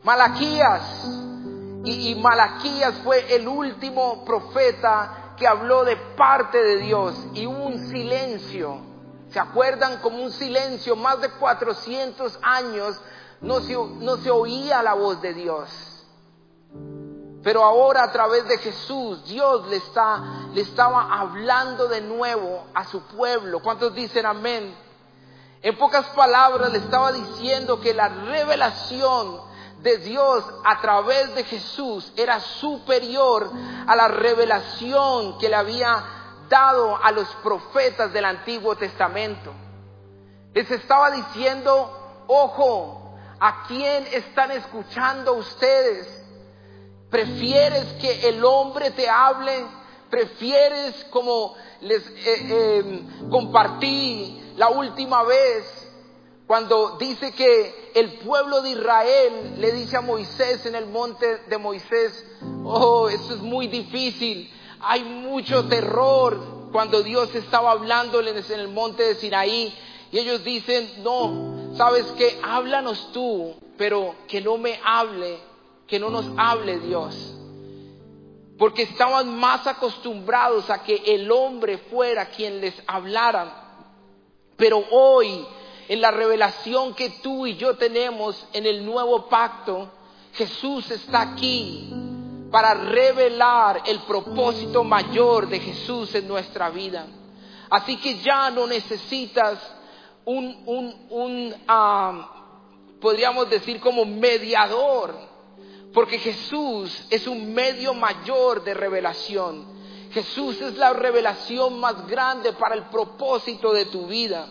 Malaquías. 0.05 1.03
Y, 1.83 2.15
Malaquías 2.15 2.93
fue 3.03 3.35
el 3.35 3.47
último 3.47 4.23
profeta 4.23 5.33
que 5.35 5.47
habló 5.47 5.83
de 5.83 5.97
parte 6.15 6.61
de 6.61 6.77
Dios. 6.77 7.15
Y 7.33 7.47
hubo 7.47 7.65
un 7.65 7.87
silencio. 7.89 8.81
¿Se 9.31 9.39
acuerdan? 9.39 9.97
Como 10.01 10.23
un 10.23 10.31
silencio, 10.31 10.95
más 10.95 11.19
de 11.21 11.31
400 11.31 12.39
años 12.43 13.01
no 13.41 13.59
se, 13.61 13.73
no 13.73 14.17
se 14.17 14.29
oía 14.29 14.83
la 14.83 14.93
voz 14.93 15.21
de 15.21 15.33
Dios. 15.33 16.05
Pero 17.43 17.63
ahora 17.63 18.03
a 18.03 18.11
través 18.11 18.47
de 18.47 18.59
Jesús, 18.59 19.25
Dios 19.25 19.67
le, 19.67 19.77
está, 19.77 20.49
le 20.53 20.61
estaba 20.61 21.19
hablando 21.19 21.87
de 21.87 22.01
nuevo 22.01 22.65
a 22.75 22.85
su 22.85 23.01
pueblo. 23.01 23.59
¿Cuántos 23.61 23.93
dicen 23.95 24.25
amén? 24.25 24.75
En 25.63 25.77
pocas 25.77 26.05
palabras 26.09 26.71
le 26.71 26.77
estaba 26.77 27.11
diciendo 27.11 27.79
que 27.79 27.93
la 27.93 28.07
revelación 28.07 29.54
de 29.85 29.99
Dios 29.99 30.43
a 30.63 30.81
través 30.81 31.35
de 31.35 31.43
Jesús 31.43 32.11
era 32.17 32.39
superior 32.39 33.51
a 33.85 33.95
la 33.95 34.07
revelación 34.07 35.37
que 35.37 35.47
le 35.47 35.55
había 35.55 36.03
dado 36.49 36.97
a 37.03 37.11
los 37.11 37.27
profetas 37.43 38.11
del 38.11 38.25
Antiguo 38.25 38.75
Testamento. 38.75 39.53
Les 40.55 40.71
estaba 40.71 41.11
diciendo, 41.11 42.25
ojo, 42.25 43.15
¿a 43.39 43.67
quién 43.67 44.07
están 44.11 44.49
escuchando 44.51 45.33
ustedes? 45.33 46.07
¿Prefieres 47.11 47.85
que 48.01 48.29
el 48.29 48.43
hombre 48.43 48.89
te 48.89 49.07
hable? 49.07 49.67
¿Prefieres 50.09 51.05
como 51.11 51.53
les 51.81 52.03
eh, 52.07 52.79
em, 52.79 53.29
compartí 53.29 54.53
la 54.57 54.69
última 54.69 55.21
vez 55.21 55.84
cuando 56.47 56.97
dice 56.97 57.31
que 57.31 57.91
el 57.95 58.19
pueblo 58.19 58.61
de 58.61 58.71
Israel 58.71 59.55
le 59.57 59.71
dice 59.71 59.97
a 59.97 60.01
Moisés 60.01 60.65
en 60.65 60.75
el 60.75 60.85
monte 60.87 61.43
de 61.47 61.57
Moisés, 61.57 62.25
oh, 62.63 63.09
eso 63.09 63.33
es 63.33 63.41
muy 63.41 63.67
difícil, 63.67 64.51
hay 64.79 65.03
mucho 65.03 65.67
terror 65.67 66.69
cuando 66.71 67.01
Dios 67.01 67.33
estaba 67.33 67.71
hablándoles 67.71 68.49
en 68.49 68.59
el 68.59 68.67
monte 68.67 69.03
de 69.03 69.15
Sinaí 69.15 69.73
y 70.11 70.19
ellos 70.19 70.43
dicen, 70.43 71.03
no, 71.03 71.75
sabes 71.77 72.05
que 72.17 72.39
háblanos 72.43 73.11
tú, 73.11 73.55
pero 73.77 74.15
que 74.27 74.41
no 74.41 74.57
me 74.57 74.79
hable 74.83 75.39
que 75.87 75.99
no 75.99 76.09
nos 76.09 76.25
hable 76.37 76.79
Dios. 76.79 77.33
Porque 78.57 78.83
estaban 78.83 79.37
más 79.37 79.67
acostumbrados 79.67 80.69
a 80.69 80.83
que 80.83 80.95
el 81.05 81.29
hombre 81.31 81.77
fuera 81.77 82.29
quien 82.29 82.61
les 82.61 82.73
hablara. 82.87 83.93
Pero 84.55 84.83
hoy, 84.91 85.45
en 85.87 86.01
la 86.01 86.11
revelación 86.11 86.93
que 86.93 87.09
tú 87.21 87.45
y 87.45 87.55
yo 87.55 87.75
tenemos 87.75 88.47
en 88.53 88.65
el 88.65 88.85
nuevo 88.85 89.27
pacto, 89.27 89.89
Jesús 90.33 90.89
está 90.91 91.21
aquí 91.21 91.93
para 92.51 92.73
revelar 92.73 93.83
el 93.85 93.99
propósito 93.99 94.83
mayor 94.83 95.47
de 95.47 95.59
Jesús 95.59 96.13
en 96.15 96.27
nuestra 96.27 96.69
vida. 96.69 97.05
Así 97.69 97.97
que 97.97 98.19
ya 98.19 98.49
no 98.49 98.67
necesitas 98.67 99.59
un, 100.25 100.63
un, 100.65 100.95
un 101.09 101.55
podríamos 102.99 103.49
decir 103.49 103.79
como 103.79 104.05
mediador 104.05 105.15
porque 105.93 106.19
Jesús 106.19 107.05
es 107.09 107.25
un 107.25 107.53
medio 107.53 107.93
mayor 107.93 108.63
de 108.63 108.73
revelación. 108.73 109.73
Jesús 110.11 110.59
es 110.61 110.75
la 110.75 110.93
revelación 110.93 111.79
más 111.79 112.05
grande 112.07 112.53
para 112.53 112.75
el 112.75 112.83
propósito 112.83 113.73
de 113.73 113.85
tu 113.85 114.05
vida. 114.07 114.47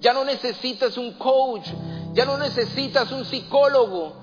Ya 0.00 0.12
no 0.12 0.24
necesitas 0.24 0.96
un 0.96 1.14
coach, 1.14 1.68
ya 2.12 2.24
no 2.24 2.36
necesitas 2.38 3.10
un 3.10 3.24
psicólogo, 3.24 4.14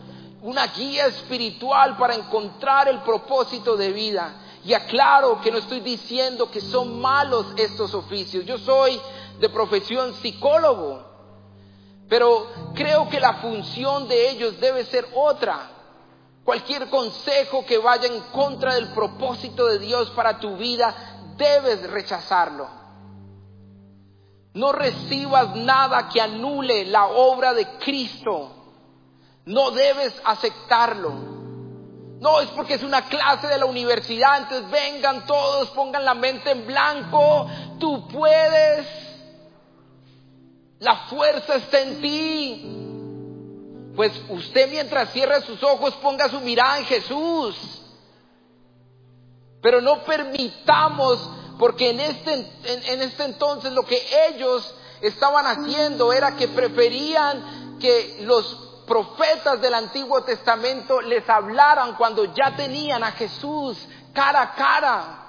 una 0.42 0.68
guía 0.68 1.08
espiritual 1.08 1.98
para 1.98 2.16
encontrar 2.16 2.88
el 2.88 3.00
propósito 3.02 3.76
de 3.76 3.92
vida. 3.92 4.42
Y 4.64 4.74
aclaro 4.74 5.42
que 5.42 5.52
no 5.52 5.60
estoy 5.60 5.82
diciendo 5.82 6.50
que 6.50 6.62
son 6.62 7.00
malos 7.00 7.48
estos 7.58 7.94
oficios. 7.94 8.46
Yo 8.46 8.58
soy 8.58 9.00
de 9.40 9.50
profesión 9.50 10.14
psicólogo, 10.16 11.04
pero 12.08 12.48
creo 12.74 13.10
que 13.10 13.20
la 13.20 13.36
función 13.36 14.08
de 14.08 14.30
ellos 14.30 14.60
debe 14.60 14.86
ser 14.86 15.08
otra. 15.14 15.72
Cualquier 16.44 16.90
consejo 16.90 17.66
que 17.66 17.78
vaya 17.80 18.08
en 18.08 18.22
contra 18.32 18.76
del 18.76 18.88
propósito 18.90 19.66
de 19.68 19.80
Dios 19.80 20.12
para 20.12 20.40
tu 20.40 20.56
vida, 20.58 20.96
debes 21.38 21.90
rechazarlo. 21.90 22.85
No 24.56 24.72
recibas 24.72 25.56
nada 25.56 26.10
que 26.10 26.20
anule 26.20 26.86
la 26.86 27.08
obra 27.08 27.54
de 27.54 27.78
Cristo. 27.78 28.52
No 29.46 29.72
debes 29.72 30.14
aceptarlo. 30.24 31.36
No, 32.20 32.40
es 32.40 32.50
porque 32.52 32.76
es 32.76 32.84
una 32.84 33.08
clase 33.08 33.48
de 33.48 33.60
la 33.60 33.66
universidad, 33.66 34.42
entonces 34.42 34.72
vengan 34.72 35.26
todos, 35.26 35.70
pongan 35.72 36.06
la 36.06 36.14
mente 36.14 36.50
en 36.50 36.66
blanco, 36.66 37.48
tú 37.78 38.08
puedes, 38.08 38.88
la 40.80 40.96
fuerza 41.08 41.56
está 41.56 41.82
en 41.82 42.02
ti, 42.02 43.94
pues 43.96 44.14
usted 44.30 44.72
mientras 44.72 45.12
cierra 45.12 45.42
sus 45.42 45.62
ojos 45.62 45.94
ponga 45.96 46.30
su 46.30 46.40
mirada 46.40 46.80
en 46.80 46.86
Jesús. 46.86 47.82
Pero 49.62 49.82
no 49.82 50.04
permitamos, 50.04 51.30
porque 51.58 51.90
en 51.90 52.00
este, 52.00 52.34
en, 52.34 53.02
este 53.02 53.24
entonces 53.24 53.72
lo 53.72 53.84
que 53.84 54.02
ellos 54.30 54.74
estaban 55.02 55.46
haciendo 55.46 56.12
era 56.12 56.36
que 56.36 56.48
preferían 56.50 57.78
que 57.80 58.20
los 58.22 58.84
profetas 58.86 59.62
del 59.62 59.74
Antiguo 59.74 60.24
Testamento 60.24 61.02
les 61.02 61.28
hablaran 61.30 61.96
cuando 61.96 62.34
ya 62.34 62.56
tenían 62.56 63.04
a 63.04 63.12
Jesús 63.12 63.78
cara 64.14 64.42
a 64.42 64.56
cara. 64.56 65.22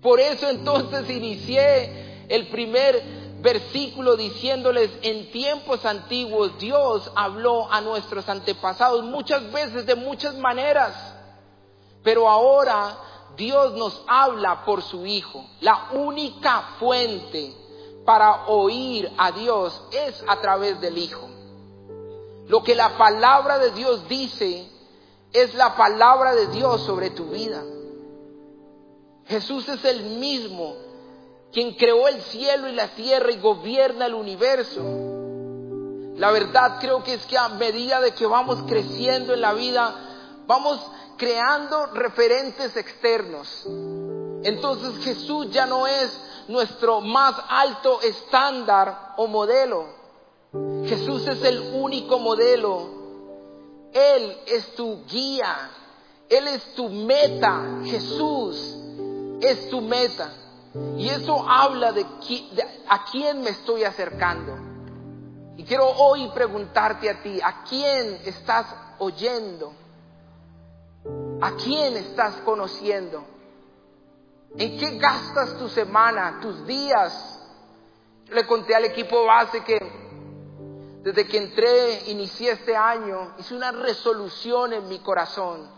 Por 0.00 0.20
eso 0.20 0.48
entonces 0.48 1.08
inicié 1.08 2.26
el 2.28 2.48
primer 2.48 3.02
versículo 3.40 4.16
diciéndoles 4.16 4.90
en 5.02 5.30
tiempos 5.30 5.84
antiguos 5.84 6.58
Dios 6.58 7.10
habló 7.14 7.70
a 7.70 7.82
nuestros 7.82 8.28
antepasados 8.28 9.04
muchas 9.04 9.52
veces 9.52 9.86
de 9.86 9.94
muchas 9.94 10.34
maneras, 10.36 11.14
pero 12.02 12.28
ahora 12.28 12.96
Dios 13.36 13.72
nos 13.74 14.02
habla 14.06 14.64
por 14.64 14.82
su 14.82 15.06
Hijo. 15.06 15.44
La 15.60 15.90
única 15.92 16.76
fuente 16.78 17.54
para 18.04 18.46
oír 18.46 19.10
a 19.16 19.32
Dios 19.32 19.82
es 19.90 20.22
a 20.26 20.40
través 20.40 20.80
del 20.80 20.98
Hijo. 20.98 21.28
Lo 22.46 22.62
que 22.62 22.74
la 22.74 22.96
palabra 22.98 23.58
de 23.58 23.70
Dios 23.70 24.06
dice 24.08 24.68
es 25.32 25.54
la 25.54 25.76
palabra 25.76 26.34
de 26.34 26.46
Dios 26.48 26.82
sobre 26.82 27.10
tu 27.10 27.26
vida. 27.26 27.62
Jesús 29.26 29.68
es 29.68 29.84
el 29.84 30.02
mismo 30.18 30.74
quien 31.52 31.74
creó 31.74 32.08
el 32.08 32.20
cielo 32.20 32.68
y 32.68 32.72
la 32.72 32.88
tierra 32.88 33.30
y 33.30 33.38
gobierna 33.38 34.06
el 34.06 34.14
universo. 34.14 34.82
La 36.16 36.30
verdad 36.30 36.78
creo 36.80 37.02
que 37.02 37.14
es 37.14 37.26
que 37.26 37.38
a 37.38 37.48
medida 37.48 38.00
de 38.00 38.12
que 38.12 38.26
vamos 38.26 38.62
creciendo 38.68 39.32
en 39.32 39.40
la 39.40 39.54
vida, 39.54 40.13
vamos 40.46 40.80
creando 41.16 41.86
referentes 41.86 42.76
externos. 42.76 43.66
Entonces 44.42 45.02
Jesús 45.04 45.50
ya 45.50 45.66
no 45.66 45.86
es 45.86 46.20
nuestro 46.48 47.00
más 47.00 47.34
alto 47.48 48.00
estándar 48.02 49.14
o 49.16 49.26
modelo. 49.26 49.86
Jesús 50.86 51.26
es 51.26 51.42
el 51.44 51.74
único 51.74 52.18
modelo. 52.18 53.04
Él 53.92 54.38
es 54.46 54.74
tu 54.74 55.04
guía. 55.06 55.70
Él 56.28 56.48
es 56.48 56.74
tu 56.74 56.88
meta. 56.88 57.80
Jesús 57.84 58.76
es 59.40 59.70
tu 59.70 59.80
meta. 59.80 60.30
Y 60.98 61.08
eso 61.08 61.44
habla 61.48 61.92
de, 61.92 62.04
a 62.88 63.04
quién 63.04 63.42
me 63.42 63.50
estoy 63.50 63.84
acercando. 63.84 64.56
Y 65.56 65.64
quiero 65.64 65.88
hoy 65.88 66.28
preguntarte 66.34 67.08
a 67.08 67.22
ti, 67.22 67.40
¿a 67.40 67.62
quién 67.62 68.20
estás 68.24 68.66
oyendo? 68.98 69.72
¿A 71.40 71.52
quién 71.56 71.96
estás 71.96 72.36
conociendo? 72.44 73.24
¿En 74.56 74.78
qué 74.78 74.98
gastas 74.98 75.58
tu 75.58 75.68
semana, 75.68 76.38
tus 76.40 76.66
días? 76.66 77.34
le 78.30 78.46
conté 78.46 78.74
al 78.74 78.84
equipo 78.84 79.24
base 79.24 79.62
que 79.62 80.04
desde 81.02 81.26
que 81.26 81.36
entré, 81.36 82.10
inicié 82.10 82.52
este 82.52 82.74
año, 82.74 83.34
hice 83.38 83.54
una 83.54 83.72
resolución 83.72 84.72
en 84.72 84.88
mi 84.88 85.00
corazón 85.00 85.68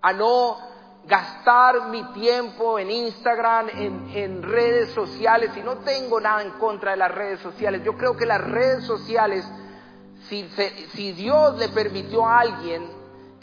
a 0.00 0.12
no 0.12 0.58
gastar 1.06 1.88
mi 1.88 2.04
tiempo 2.12 2.78
en 2.78 2.88
Instagram, 2.88 3.68
en, 3.68 4.42
redes 4.44 4.90
sociales, 4.92 5.50
y 5.56 5.60
no 5.60 5.78
tengo 5.78 6.20
nada 6.20 6.42
en 6.42 6.52
contra 6.52 6.92
de 6.92 6.98
las 6.98 7.10
redes 7.10 7.40
sociales. 7.40 7.82
Yo 7.84 7.96
creo 7.96 8.16
que 8.16 8.26
las 8.26 8.40
redes 8.40 8.84
sociales, 8.84 9.44
si, 10.28 10.48
si 10.94 11.12
Dios 11.12 11.58
le 11.58 11.68
permitió 11.70 12.24
a 12.24 12.38
alguien 12.38 12.88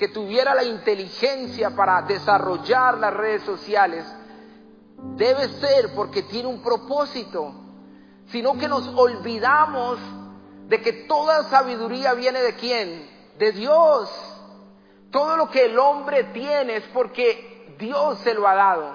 que 0.02 0.08
tuviera 0.08 0.56
la 0.56 0.64
inteligencia 0.64 1.76
para 1.76 2.02
desarrollar 2.02 2.98
las 2.98 3.14
redes 3.14 3.44
sociales, 3.44 4.04
debe 5.16 5.48
ser 5.48 5.94
porque 5.94 6.24
tiene 6.24 6.50
un 6.50 6.64
propósito, 6.64 7.54
sino 8.32 8.58
que 8.58 8.68
nos 8.68 8.88
olvidamos 8.96 10.00
de 10.68 10.82
que 10.82 10.92
toda 11.08 11.44
sabiduría 11.44 12.16
viene 12.16 12.42
de 12.42 12.56
quién? 12.56 13.12
De 13.38 13.52
Dios. 13.52 14.10
Todo 15.12 15.38
lo 15.38 15.52
que 15.52 15.66
el 15.66 15.78
hombre 15.78 16.24
tiene 16.34 16.78
es 16.78 16.84
porque 16.96 17.76
Dios 17.78 18.18
se 18.24 18.34
lo 18.34 18.48
ha 18.48 18.56
dado. 18.56 18.90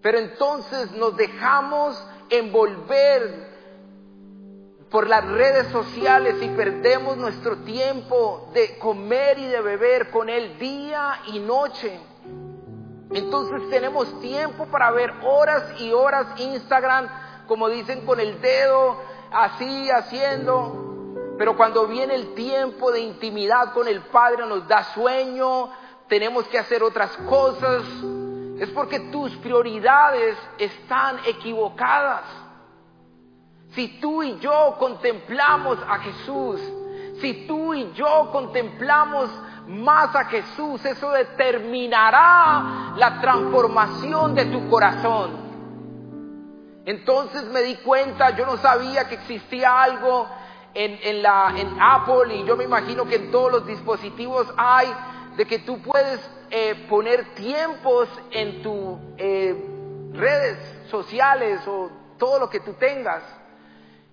Pero 0.00 0.20
entonces 0.20 0.90
nos 0.92 1.18
dejamos 1.18 2.02
envolver 2.30 3.51
por 4.92 5.08
las 5.08 5.26
redes 5.26 5.68
sociales 5.72 6.36
y 6.42 6.48
perdemos 6.48 7.16
nuestro 7.16 7.56
tiempo 7.64 8.50
de 8.52 8.78
comer 8.78 9.38
y 9.38 9.46
de 9.46 9.62
beber 9.62 10.10
con 10.10 10.28
Él 10.28 10.58
día 10.58 11.18
y 11.28 11.38
noche. 11.38 11.98
Entonces 13.10 13.70
tenemos 13.70 14.20
tiempo 14.20 14.66
para 14.66 14.90
ver 14.90 15.10
horas 15.24 15.80
y 15.80 15.92
horas 15.92 16.38
Instagram, 16.38 17.08
como 17.46 17.70
dicen, 17.70 18.04
con 18.04 18.20
el 18.20 18.38
dedo 18.42 19.00
así 19.32 19.90
haciendo. 19.90 21.34
Pero 21.38 21.56
cuando 21.56 21.86
viene 21.86 22.14
el 22.14 22.34
tiempo 22.34 22.92
de 22.92 23.00
intimidad 23.00 23.72
con 23.72 23.88
el 23.88 24.02
Padre 24.02 24.46
nos 24.46 24.68
da 24.68 24.84
sueño, 24.92 25.70
tenemos 26.06 26.46
que 26.48 26.58
hacer 26.58 26.82
otras 26.82 27.16
cosas. 27.28 27.82
Es 28.58 28.68
porque 28.70 29.00
tus 29.10 29.34
prioridades 29.38 30.36
están 30.58 31.18
equivocadas. 31.24 32.41
Si 33.74 34.00
tú 34.00 34.22
y 34.22 34.38
yo 34.38 34.76
contemplamos 34.78 35.78
a 35.88 35.98
Jesús, 35.98 36.60
si 37.20 37.46
tú 37.46 37.72
y 37.74 37.92
yo 37.94 38.30
contemplamos 38.32 39.30
más 39.66 40.14
a 40.14 40.24
Jesús, 40.26 40.84
eso 40.84 41.10
determinará 41.10 42.94
la 42.96 43.20
transformación 43.20 44.34
de 44.34 44.46
tu 44.46 44.68
corazón. 44.68 45.42
Entonces 46.84 47.44
me 47.44 47.62
di 47.62 47.76
cuenta, 47.76 48.36
yo 48.36 48.44
no 48.44 48.56
sabía 48.56 49.08
que 49.08 49.14
existía 49.14 49.82
algo 49.82 50.28
en, 50.74 51.22
la, 51.22 51.54
en 51.56 51.76
Apple 51.80 52.34
y 52.34 52.44
yo 52.44 52.56
me 52.56 52.64
imagino 52.64 53.06
que 53.06 53.16
en 53.16 53.30
todos 53.30 53.52
los 53.52 53.66
dispositivos 53.66 54.52
hay 54.56 54.92
de 55.36 55.46
que 55.46 55.60
tú 55.60 55.80
puedes 55.80 56.20
eh, 56.50 56.86
poner 56.88 57.34
tiempos 57.34 58.08
en 58.30 58.62
tus 58.62 58.98
eh, 59.16 59.54
redes 60.12 60.58
sociales 60.90 61.60
o 61.66 61.90
todo 62.18 62.40
lo 62.40 62.50
que 62.50 62.60
tú 62.60 62.74
tengas. 62.74 63.22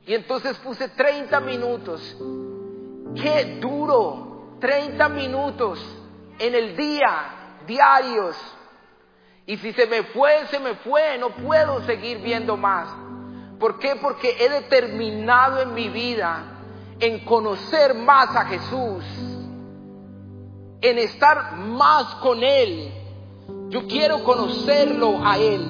Y 0.10 0.15
entonces 0.15 0.58
puse 0.58 0.89
30 0.89 1.39
minutos. 1.41 2.02
Qué 3.13 3.60
duro 3.62 4.56
30 4.60 5.08
minutos 5.08 5.80
en 6.39 6.56
el 6.56 6.76
día, 6.76 7.60
diarios. 7.67 8.36
Y 9.45 9.56
si 9.58 9.72
se 9.72 9.86
me 9.86 10.02
fue, 10.06 10.48
se 10.48 10.58
me 10.58 10.74
fue, 10.78 11.19
no 11.19 11.30
puedo 11.30 11.86
seguir 11.86 12.24
viendo 12.24 12.58
más. 12.58 12.89
¿Por 13.60 13.78
qué? 13.78 13.98
Porque 13.98 14.36
he 14.39 14.50
determinado 14.50 15.62
en 15.62 15.76
mi 15.76 15.89
vida 15.89 16.58
en 17.00 17.24
conocer 17.24 17.93
más 17.93 18.36
a 18.36 18.45
Jesús, 18.45 19.04
en 20.82 20.98
estar 20.98 21.56
más 21.56 22.15
con 22.15 22.41
Él. 22.41 22.91
Yo 23.67 23.86
quiero 23.86 24.24
conocerlo 24.24 25.19
a 25.24 25.38
Él. 25.38 25.67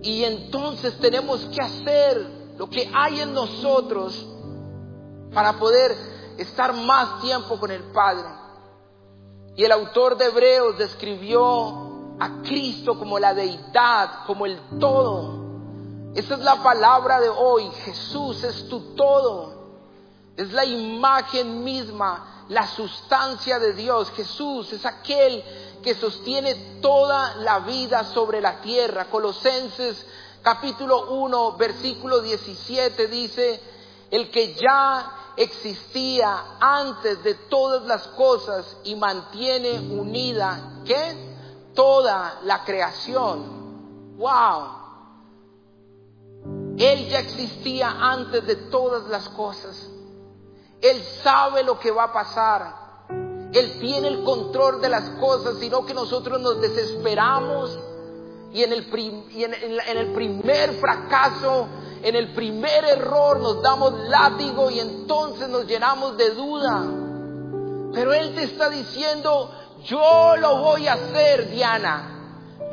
Y 0.00 0.24
entonces 0.24 0.98
tenemos 0.98 1.44
que 1.54 1.60
hacer 1.60 2.37
lo 2.58 2.68
que 2.68 2.90
hay 2.92 3.20
en 3.20 3.32
nosotros 3.32 4.26
para 5.32 5.58
poder 5.60 5.96
estar 6.36 6.74
más 6.74 7.22
tiempo 7.22 7.58
con 7.58 7.70
el 7.70 7.84
Padre. 7.92 8.28
Y 9.56 9.64
el 9.64 9.70
autor 9.70 10.18
de 10.18 10.26
Hebreos 10.26 10.76
describió 10.76 12.16
a 12.18 12.42
Cristo 12.42 12.98
como 12.98 13.18
la 13.20 13.32
deidad, 13.32 14.26
como 14.26 14.44
el 14.44 14.60
todo. 14.80 15.38
Esa 16.16 16.34
es 16.34 16.40
la 16.40 16.60
palabra 16.60 17.20
de 17.20 17.28
hoy. 17.28 17.70
Jesús 17.84 18.42
es 18.42 18.68
tu 18.68 18.94
todo. 18.96 19.58
Es 20.36 20.52
la 20.52 20.64
imagen 20.64 21.62
misma, 21.62 22.44
la 22.48 22.66
sustancia 22.66 23.60
de 23.60 23.72
Dios. 23.72 24.10
Jesús 24.12 24.72
es 24.72 24.84
aquel 24.84 25.44
que 25.82 25.94
sostiene 25.94 26.80
toda 26.80 27.36
la 27.36 27.60
vida 27.60 28.02
sobre 28.02 28.40
la 28.40 28.60
tierra. 28.60 29.10
Colosenses 29.10 30.04
capítulo 30.42 31.10
1, 31.10 31.56
versículo 31.56 32.20
17 32.20 33.08
dice, 33.08 33.60
el 34.10 34.30
que 34.30 34.54
ya 34.54 35.32
existía 35.36 36.56
antes 36.60 37.22
de 37.22 37.34
todas 37.34 37.84
las 37.86 38.08
cosas 38.08 38.76
y 38.84 38.96
mantiene 38.96 39.78
unida, 39.78 40.82
¿qué? 40.84 41.70
Toda 41.74 42.40
la 42.42 42.64
creación. 42.64 44.16
¡Wow! 44.16 44.78
Él 46.78 47.08
ya 47.08 47.20
existía 47.20 47.90
antes 47.90 48.46
de 48.46 48.56
todas 48.56 49.08
las 49.08 49.28
cosas. 49.30 49.88
Él 50.80 51.02
sabe 51.22 51.62
lo 51.62 51.78
que 51.78 51.90
va 51.90 52.04
a 52.04 52.12
pasar. 52.12 52.88
Él 53.52 53.78
tiene 53.80 54.08
el 54.08 54.24
control 54.24 54.80
de 54.80 54.88
las 54.88 55.08
cosas, 55.20 55.58
sino 55.58 55.84
que 55.84 55.94
nosotros 55.94 56.40
nos 56.40 56.60
desesperamos 56.60 57.78
y 58.52 58.62
en 58.62 58.72
el, 58.72 59.80
en 59.86 59.98
el 59.98 60.12
primer 60.12 60.72
fracaso 60.74 61.68
en 62.02 62.14
el 62.14 62.32
primer 62.32 62.84
error 62.84 63.40
nos 63.40 63.60
damos 63.60 63.92
látigo 64.08 64.70
y 64.70 64.78
entonces 64.78 65.48
nos 65.48 65.66
llenamos 65.66 66.16
de 66.16 66.30
duda. 66.30 66.84
Pero 67.92 68.12
Él 68.12 68.34
te 68.34 68.44
está 68.44 68.70
diciendo, 68.70 69.50
yo 69.84 70.36
lo 70.36 70.58
voy 70.58 70.86
a 70.86 70.92
hacer, 70.92 71.50
Diana. 71.50 72.14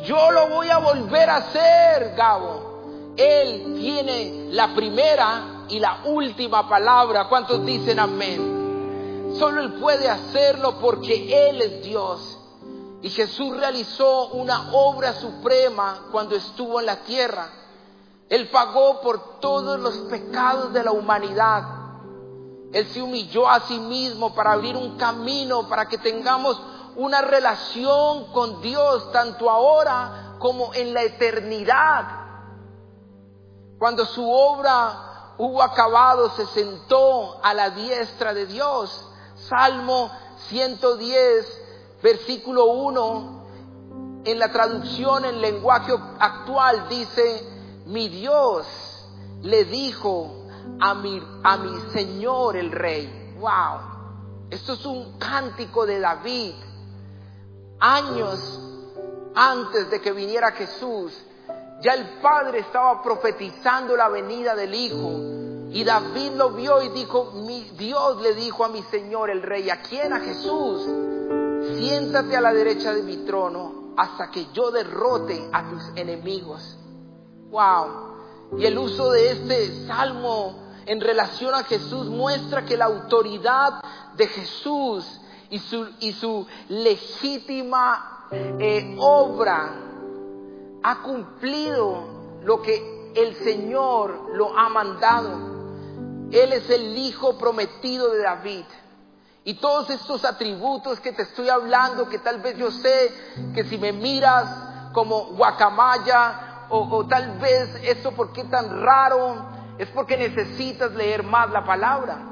Yo 0.05 0.29
lo 0.31 0.49
voy 0.49 0.69
a 0.69 0.77
volver 0.77 1.29
a 1.29 1.37
hacer, 1.37 2.13
Gabo. 2.15 3.13
Él 3.17 3.75
tiene 3.79 4.49
la 4.51 4.75
primera 4.75 5.65
y 5.69 5.79
la 5.79 6.01
última 6.05 6.69
palabra. 6.69 7.27
¿Cuántos 7.27 7.65
dicen 7.65 7.99
amén? 7.99 9.33
Solo 9.39 9.61
Él 9.61 9.73
puede 9.73 10.07
hacerlo 10.07 10.79
porque 10.79 11.49
Él 11.49 11.61
es 11.61 11.83
Dios. 11.83 12.34
Y 13.05 13.11
Jesús 13.11 13.55
realizó 13.55 14.29
una 14.29 14.71
obra 14.73 15.13
suprema 15.13 16.07
cuando 16.11 16.35
estuvo 16.35 16.79
en 16.79 16.87
la 16.87 17.03
tierra. 17.03 17.51
Él 18.27 18.49
pagó 18.49 18.99
por 18.99 19.39
todos 19.39 19.79
los 19.79 19.95
pecados 20.09 20.73
de 20.73 20.83
la 20.83 20.91
humanidad. 20.91 21.65
Él 22.73 22.87
se 22.87 23.03
humilló 23.03 23.47
a 23.47 23.59
sí 23.59 23.77
mismo 23.77 24.33
para 24.33 24.53
abrir 24.53 24.75
un 24.75 24.97
camino 24.97 25.69
para 25.69 25.87
que 25.87 25.99
tengamos 25.99 26.59
una 26.95 27.21
relación 27.21 28.33
con 28.33 28.59
Dios 28.63 29.11
tanto 29.11 29.51
ahora 29.51 30.37
como 30.39 30.73
en 30.73 30.91
la 30.91 31.03
eternidad. 31.03 32.05
Cuando 33.77 34.03
su 34.07 34.27
obra 34.27 35.35
hubo 35.37 35.61
acabado, 35.61 36.31
se 36.31 36.47
sentó 36.47 37.39
a 37.43 37.53
la 37.53 37.69
diestra 37.69 38.33
de 38.33 38.47
Dios. 38.47 39.07
Salmo 39.35 40.09
110, 40.49 41.64
versículo 42.05 42.65
1, 42.65 44.23
en 44.25 44.37
la 44.37 44.51
traducción 44.51 45.25
en 45.25 45.41
lenguaje 45.41 45.91
actual 46.19 46.87
dice, 46.87 47.81
mi 47.87 48.09
Dios 48.09 48.67
le 49.41 49.65
dijo 49.65 50.45
a 50.79 50.93
mi, 50.93 51.19
a 51.43 51.57
mi 51.57 51.75
Señor 51.93 52.57
el 52.57 52.71
Rey. 52.71 53.33
Wow. 53.39 54.45
Esto 54.51 54.73
es 54.73 54.85
un 54.85 55.17
cántico 55.17 55.87
de 55.87 55.99
David. 55.99 56.53
Años 57.79 58.59
antes 59.33 59.89
de 59.89 59.99
que 59.99 60.11
viniera 60.11 60.51
Jesús, 60.51 61.11
ya 61.81 61.95
el 61.95 62.19
Padre 62.21 62.59
estaba 62.59 63.01
profetizando 63.01 63.97
la 63.97 64.09
venida 64.09 64.53
del 64.55 64.75
Hijo. 64.75 65.71
Y 65.71 65.83
David 65.83 66.33
lo 66.35 66.51
vio 66.51 66.83
y 66.83 66.89
dijo, 66.89 67.31
mi 67.31 67.63
Dios 67.71 68.21
le 68.21 68.35
dijo 68.35 68.63
a 68.63 68.69
mi 68.69 68.83
Señor 68.83 69.31
el 69.31 69.41
Rey, 69.41 69.71
¿a 69.71 69.81
quién? 69.81 70.13
A 70.13 70.19
Jesús, 70.19 70.87
siéntate 71.77 72.35
a 72.35 72.41
la 72.41 72.53
derecha 72.53 72.93
de 72.93 73.03
mi 73.03 73.17
trono 73.17 73.93
hasta 73.97 74.29
que 74.29 74.47
yo 74.53 74.71
derrote 74.71 75.49
a 75.51 75.69
tus 75.69 75.81
enemigos. 75.95 76.77
Wow. 77.49 78.57
Y 78.57 78.65
el 78.65 78.77
uso 78.77 79.11
de 79.11 79.31
este 79.31 79.87
salmo 79.87 80.65
en 80.85 81.01
relación 81.01 81.53
a 81.53 81.63
Jesús 81.63 82.07
muestra 82.07 82.65
que 82.65 82.77
la 82.77 82.85
autoridad 82.85 83.81
de 84.15 84.27
Jesús 84.27 85.19
y 85.49 85.59
su, 85.59 85.87
y 85.99 86.11
su 86.13 86.45
legítima 86.69 88.27
eh, 88.31 88.95
obra 88.99 89.75
ha 90.83 91.01
cumplido 91.01 92.39
lo 92.43 92.61
que 92.61 93.11
el 93.15 93.35
Señor 93.37 94.35
lo 94.35 94.57
ha 94.57 94.69
mandado. 94.69 95.55
Él 96.31 96.53
es 96.53 96.69
el 96.69 96.97
Hijo 96.97 97.37
prometido 97.37 98.11
de 98.11 98.23
David. 98.23 98.65
Y 99.47 99.53
todos 99.53 99.91
estos 99.91 100.25
atributos 100.25 100.99
que 100.99 101.11
te 101.11 101.21
estoy 101.21 101.49
hablando, 101.49 102.09
que 102.09 102.17
tal 102.17 102.41
vez 102.41 102.57
yo 102.57 102.71
sé 102.71 103.13
que 103.53 103.63
si 103.65 103.77
me 103.77 103.93
miras 103.93 104.91
como 104.91 105.25
guacamaya 105.35 106.65
o, 106.69 107.05
tal 107.05 107.37
vez 107.37 107.75
esto 107.83 108.11
por 108.13 108.33
qué 108.33 108.43
tan 108.45 108.81
raro, 108.81 109.45
es 109.77 109.87
porque 109.89 110.17
necesitas 110.17 110.91
leer 110.93 111.21
más 111.21 111.51
la 111.51 111.63
palabra. 111.63 112.31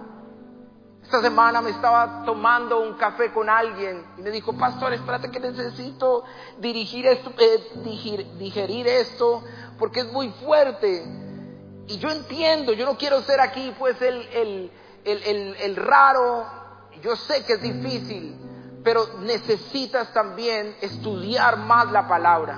Esta 1.04 1.22
semana 1.22 1.62
me 1.62 1.70
estaba 1.70 2.24
tomando 2.26 2.82
un 2.82 2.96
café 2.96 3.32
con 3.32 3.48
alguien 3.48 4.04
y 4.18 4.22
me 4.24 4.32
dijo, 4.32 4.58
pastor, 4.58 4.94
espérate 4.94 5.30
que 5.30 5.40
necesito 5.40 6.24
dirigir 6.58 7.06
esto, 7.06 7.32
eh, 7.38 8.26
digerir 8.40 8.88
esto 8.88 9.44
porque 9.78 10.00
es 10.00 10.12
muy 10.12 10.30
fuerte. 10.44 11.06
Y 11.86 12.00
yo 12.00 12.10
entiendo, 12.10 12.74
yo 12.74 12.88
no 12.88 12.98
quiero 12.98 13.22
ser 13.22 13.40
aquí 13.40 13.72
pues 13.78 14.02
el 14.02 15.76
raro, 15.76 16.63
yo 17.04 17.18
sé 17.18 17.44
que 17.44 17.54
es 17.54 17.62
difícil, 17.62 18.34
pero 18.84 19.06
necesitas 19.20 20.14
también 20.14 20.76
estudiar 20.82 21.58
más 21.58 21.92
la 21.92 22.08
palabra. 22.08 22.58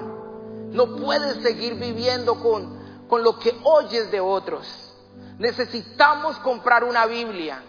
No 0.72 0.96
puedes 0.98 1.42
seguir 1.42 1.76
viviendo 1.76 2.36
con, 2.36 3.08
con 3.08 3.24
lo 3.24 3.40
que 3.40 3.56
oyes 3.64 4.12
de 4.12 4.20
otros. 4.20 4.94
Necesitamos 5.40 6.38
comprar 6.40 6.84
una 6.84 7.08
Biblia. 7.08 7.64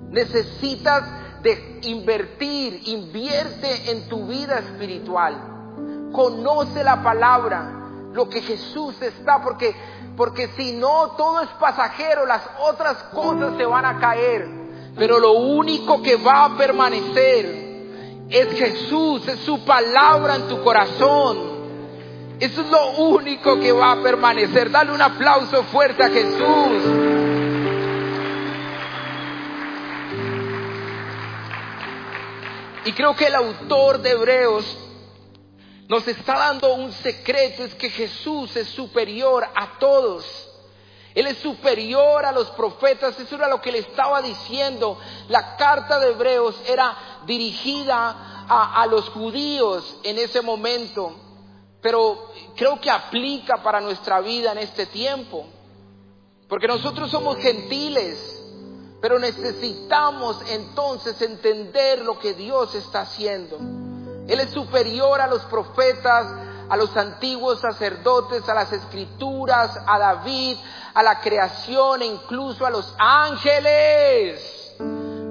Necesitas 0.00 1.04
de 1.42 1.80
invertir, 1.82 2.82
invierte 2.86 3.92
en 3.92 4.08
tu 4.08 4.26
vida 4.26 4.58
espiritual. 4.58 6.10
Conoce 6.12 6.82
la 6.82 7.04
palabra, 7.04 7.70
lo 8.12 8.28
que 8.28 8.42
Jesús 8.42 9.00
está, 9.00 9.40
porque, 9.42 9.76
porque 10.16 10.48
si 10.56 10.72
no, 10.72 11.12
todo 11.12 11.40
es 11.42 11.50
pasajero, 11.50 12.26
las 12.26 12.42
otras 12.58 12.96
cosas 13.14 13.56
se 13.56 13.64
van 13.64 13.84
a 13.84 14.00
caer. 14.00 14.59
Pero 14.96 15.18
lo 15.18 15.32
único 15.32 16.02
que 16.02 16.16
va 16.16 16.44
a 16.44 16.56
permanecer 16.56 17.70
es 18.28 18.48
Jesús, 18.58 19.26
es 19.28 19.40
su 19.40 19.64
palabra 19.64 20.36
en 20.36 20.48
tu 20.48 20.62
corazón. 20.62 21.50
Eso 22.38 22.62
es 22.62 22.70
lo 22.70 22.90
único 22.92 23.58
que 23.60 23.72
va 23.72 23.92
a 23.92 24.02
permanecer. 24.02 24.70
Dale 24.70 24.92
un 24.92 25.02
aplauso 25.02 25.62
fuerte 25.64 26.02
a 26.02 26.08
Jesús. 26.08 27.20
Y 32.84 32.92
creo 32.92 33.14
que 33.14 33.26
el 33.26 33.34
autor 33.34 34.00
de 34.00 34.10
Hebreos 34.10 34.78
nos 35.88 36.06
está 36.08 36.38
dando 36.38 36.74
un 36.74 36.92
secreto, 36.92 37.64
es 37.64 37.74
que 37.74 37.90
Jesús 37.90 38.56
es 38.56 38.68
superior 38.68 39.44
a 39.54 39.78
todos. 39.78 40.49
Él 41.14 41.26
es 41.26 41.38
superior 41.38 42.24
a 42.24 42.32
los 42.32 42.50
profetas, 42.50 43.18
eso 43.18 43.34
era 43.34 43.48
lo 43.48 43.60
que 43.60 43.72
le 43.72 43.78
estaba 43.78 44.22
diciendo. 44.22 44.98
La 45.28 45.56
carta 45.56 45.98
de 45.98 46.10
Hebreos 46.10 46.60
era 46.68 46.96
dirigida 47.26 48.46
a, 48.48 48.80
a 48.82 48.86
los 48.86 49.08
judíos 49.10 49.96
en 50.04 50.18
ese 50.18 50.40
momento, 50.40 51.14
pero 51.80 52.30
creo 52.56 52.80
que 52.80 52.90
aplica 52.90 53.62
para 53.62 53.80
nuestra 53.80 54.20
vida 54.20 54.52
en 54.52 54.58
este 54.58 54.86
tiempo, 54.86 55.46
porque 56.48 56.68
nosotros 56.68 57.10
somos 57.10 57.38
gentiles, 57.38 58.36
pero 59.00 59.18
necesitamos 59.18 60.36
entonces 60.48 61.20
entender 61.22 62.04
lo 62.04 62.18
que 62.18 62.34
Dios 62.34 62.74
está 62.74 63.00
haciendo. 63.00 63.58
Él 64.28 64.38
es 64.38 64.50
superior 64.50 65.20
a 65.20 65.26
los 65.26 65.42
profetas, 65.46 66.49
a 66.70 66.76
los 66.76 66.96
antiguos 66.96 67.60
sacerdotes, 67.60 68.48
a 68.48 68.54
las 68.54 68.72
escrituras, 68.72 69.76
a 69.86 69.98
David, 69.98 70.56
a 70.94 71.02
la 71.02 71.20
creación 71.20 72.02
e 72.02 72.06
incluso 72.06 72.64
a 72.64 72.70
los 72.70 72.94
ángeles. 72.96 74.76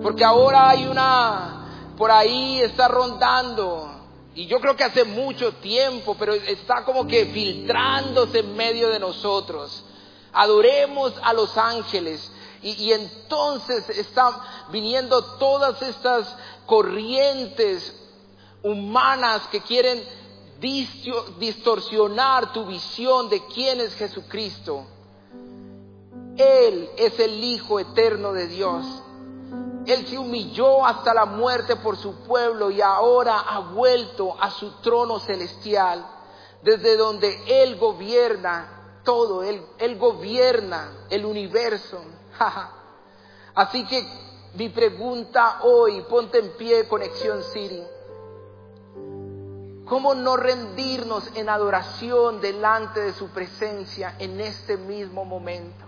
Porque 0.03 0.23
ahora 0.23 0.69
hay 0.69 0.85
una, 0.85 1.93
por 1.97 2.11
ahí 2.11 2.61
está 2.61 2.87
rondando, 2.89 3.99
y 4.35 4.47
yo 4.47 4.59
creo 4.59 4.75
que 4.75 4.83
hace 4.83 5.03
mucho 5.03 5.53
tiempo, 5.55 6.15
pero 6.17 6.33
está 6.33 6.85
como 6.85 7.07
que 7.07 7.25
filtrándose 7.25 8.39
en 8.39 8.55
medio 8.55 8.89
de 8.89 8.99
nosotros. 8.99 9.83
Adoremos 10.31 11.13
a 11.23 11.33
los 11.33 11.57
ángeles. 11.57 12.31
Y, 12.61 12.91
entonces 12.91 13.89
están 13.89 14.33
viniendo 14.69 15.23
todas 15.37 15.81
estas 15.81 16.35
corrientes 16.65 17.95
humanas 18.61 19.43
que 19.49 19.61
quieren 19.61 20.01
distorsionar 20.59 22.51
tu 22.53 22.65
visión 22.65 23.29
de 23.29 23.45
quién 23.47 23.79
es 23.79 23.93
Jesucristo. 23.95 24.85
Él 26.37 26.89
es 26.97 27.19
el 27.19 27.43
Hijo 27.43 27.79
eterno 27.79 28.33
de 28.33 28.47
Dios. 28.47 28.85
Él 29.85 30.05
se 30.07 30.17
humilló 30.17 30.85
hasta 30.85 31.13
la 31.13 31.25
muerte 31.25 31.75
por 31.77 31.97
su 31.97 32.23
pueblo 32.23 32.69
y 32.69 32.81
ahora 32.81 33.39
ha 33.39 33.59
vuelto 33.59 34.35
a 34.39 34.51
su 34.51 34.71
trono 34.81 35.19
celestial, 35.19 36.05
desde 36.61 36.95
donde 36.95 37.63
Él 37.63 37.77
gobierna 37.77 39.01
todo, 39.03 39.43
Él, 39.43 39.97
gobierna 39.97 41.07
el 41.09 41.25
universo. 41.25 41.99
Así 43.55 43.85
que 43.85 44.05
mi 44.53 44.69
pregunta 44.69 45.61
hoy, 45.63 46.01
ponte 46.09 46.39
en 46.39 46.51
pie, 46.57 46.87
Conexión 46.87 47.43
City. 47.43 47.81
¿Cómo 49.89 50.13
no 50.13 50.37
rendirnos 50.37 51.35
en 51.35 51.49
adoración 51.49 52.39
delante 52.39 52.99
de 52.99 53.11
su 53.11 53.29
presencia 53.29 54.15
en 54.19 54.39
este 54.39 54.77
mismo 54.77 55.25
momento? 55.25 55.83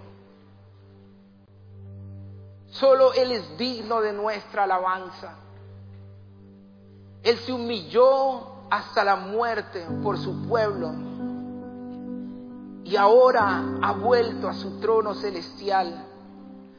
Solo 2.71 3.13
Él 3.13 3.31
es 3.31 3.57
digno 3.59 4.01
de 4.01 4.11
nuestra 4.11 4.63
alabanza. 4.63 5.35
Él 7.21 7.37
se 7.37 7.53
humilló 7.53 8.69
hasta 8.71 9.03
la 9.03 9.17
muerte 9.17 9.85
por 10.01 10.17
su 10.17 10.47
pueblo 10.47 10.91
y 12.83 12.95
ahora 12.95 13.63
ha 13.83 13.91
vuelto 13.91 14.49
a 14.49 14.53
su 14.53 14.79
trono 14.79 15.13
celestial 15.13 16.07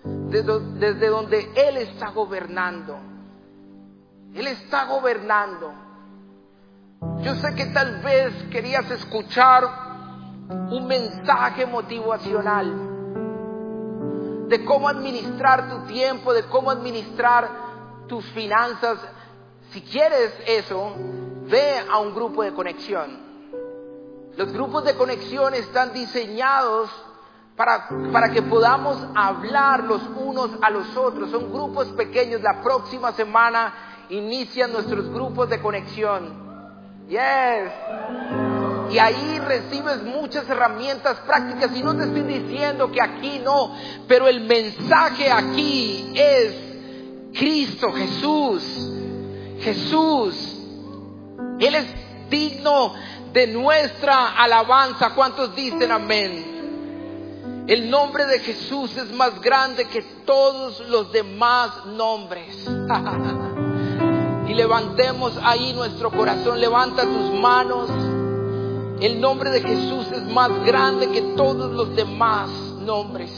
desde, 0.05 1.09
donde 1.09 1.53
Él 1.55 1.77
está 1.77 2.11
gobernando. 2.11 2.97
Él 4.35 4.49
está 4.49 4.87
gobernando. 4.87 5.73
Yo 7.23 7.35
sé 7.37 7.55
que 7.55 7.67
tal 7.67 8.01
vez 8.01 8.33
querías 8.51 8.91
escuchar 8.91 9.69
un 10.71 10.87
mensaje 10.87 11.67
motivacional 11.67 12.91
de 14.49 14.65
cómo 14.65 14.89
administrar 14.89 15.69
tu 15.71 15.87
tiempo, 15.93 16.33
de 16.33 16.45
cómo 16.45 16.71
administrar 16.71 17.49
tus 18.07 18.25
finanzas. 18.33 18.99
Si 19.71 19.81
quieres 19.81 20.33
eso, 20.47 20.93
ve 21.49 21.85
a 21.91 21.99
un 21.99 22.15
grupo 22.15 22.43
de 22.43 22.53
conexión. 22.53 23.23
Los 24.37 24.53
grupos 24.53 24.85
de 24.85 24.95
conexión 24.95 25.55
están 25.55 25.93
diseñados 25.93 26.91
para, 27.57 28.31
que 28.33 28.43
podamos 28.43 28.99
hablar 29.15 29.85
los 29.85 30.03
unos 30.17 30.51
a 30.63 30.71
los 30.71 30.97
otros. 30.97 31.31
Son 31.31 31.53
grupos 31.53 31.89
pequeños. 31.89 32.43
La 32.43 32.61
próxima 32.63 33.13
semana 33.13 34.07
inician 34.09 34.73
nuestros 34.73 35.09
grupos 35.11 35.49
de 35.49 35.61
conexión. 35.61 36.42
Yes. 37.13 37.71
Y 38.91 38.99
ahí 38.99 39.39
recibes 39.41 40.03
muchas 40.03 40.49
herramientas 40.49 41.19
prácticas. 41.27 41.77
Y 41.77 41.83
no 41.83 41.95
te 41.95 42.05
estoy 42.05 42.23
diciendo 42.23 42.91
que 42.91 43.03
aquí 43.03 43.39
no, 43.39 43.77
pero 44.09 44.29
el 44.29 44.41
mensaje 44.41 45.31
aquí 45.31 46.11
es 46.15 46.55
Cristo 47.39 47.93
Jesús. 47.93 48.63
Jesús. 49.61 50.59
Él 51.61 51.75
es 51.75 51.85
digno 52.31 52.95
de 53.35 53.47
nuestra 53.49 54.33
alabanza. 54.43 55.11
¿Cuántos 55.15 55.55
dicen 55.55 55.93
amén? 55.93 57.65
El 57.69 57.91
nombre 57.91 58.25
de 58.25 58.39
Jesús 58.39 58.97
es 58.97 59.13
más 59.13 59.39
grande 59.43 59.85
que 59.85 60.01
todos 60.25 60.81
los 60.89 61.13
demás 61.13 61.85
nombres. 61.85 62.67
levantemos 64.55 65.39
ahí 65.43 65.73
nuestro 65.73 66.11
corazón, 66.11 66.61
levanta 66.61 67.03
tus 67.03 67.33
manos. 67.41 67.89
El 69.01 69.21
nombre 69.21 69.51
de 69.51 69.61
Jesús 69.63 70.07
es 70.13 70.23
más 70.25 70.65
grande 70.65 71.11
que 71.11 71.23
todos 71.37 71.73
los 71.73 71.95
demás 71.97 72.49
nombres. 72.85 73.31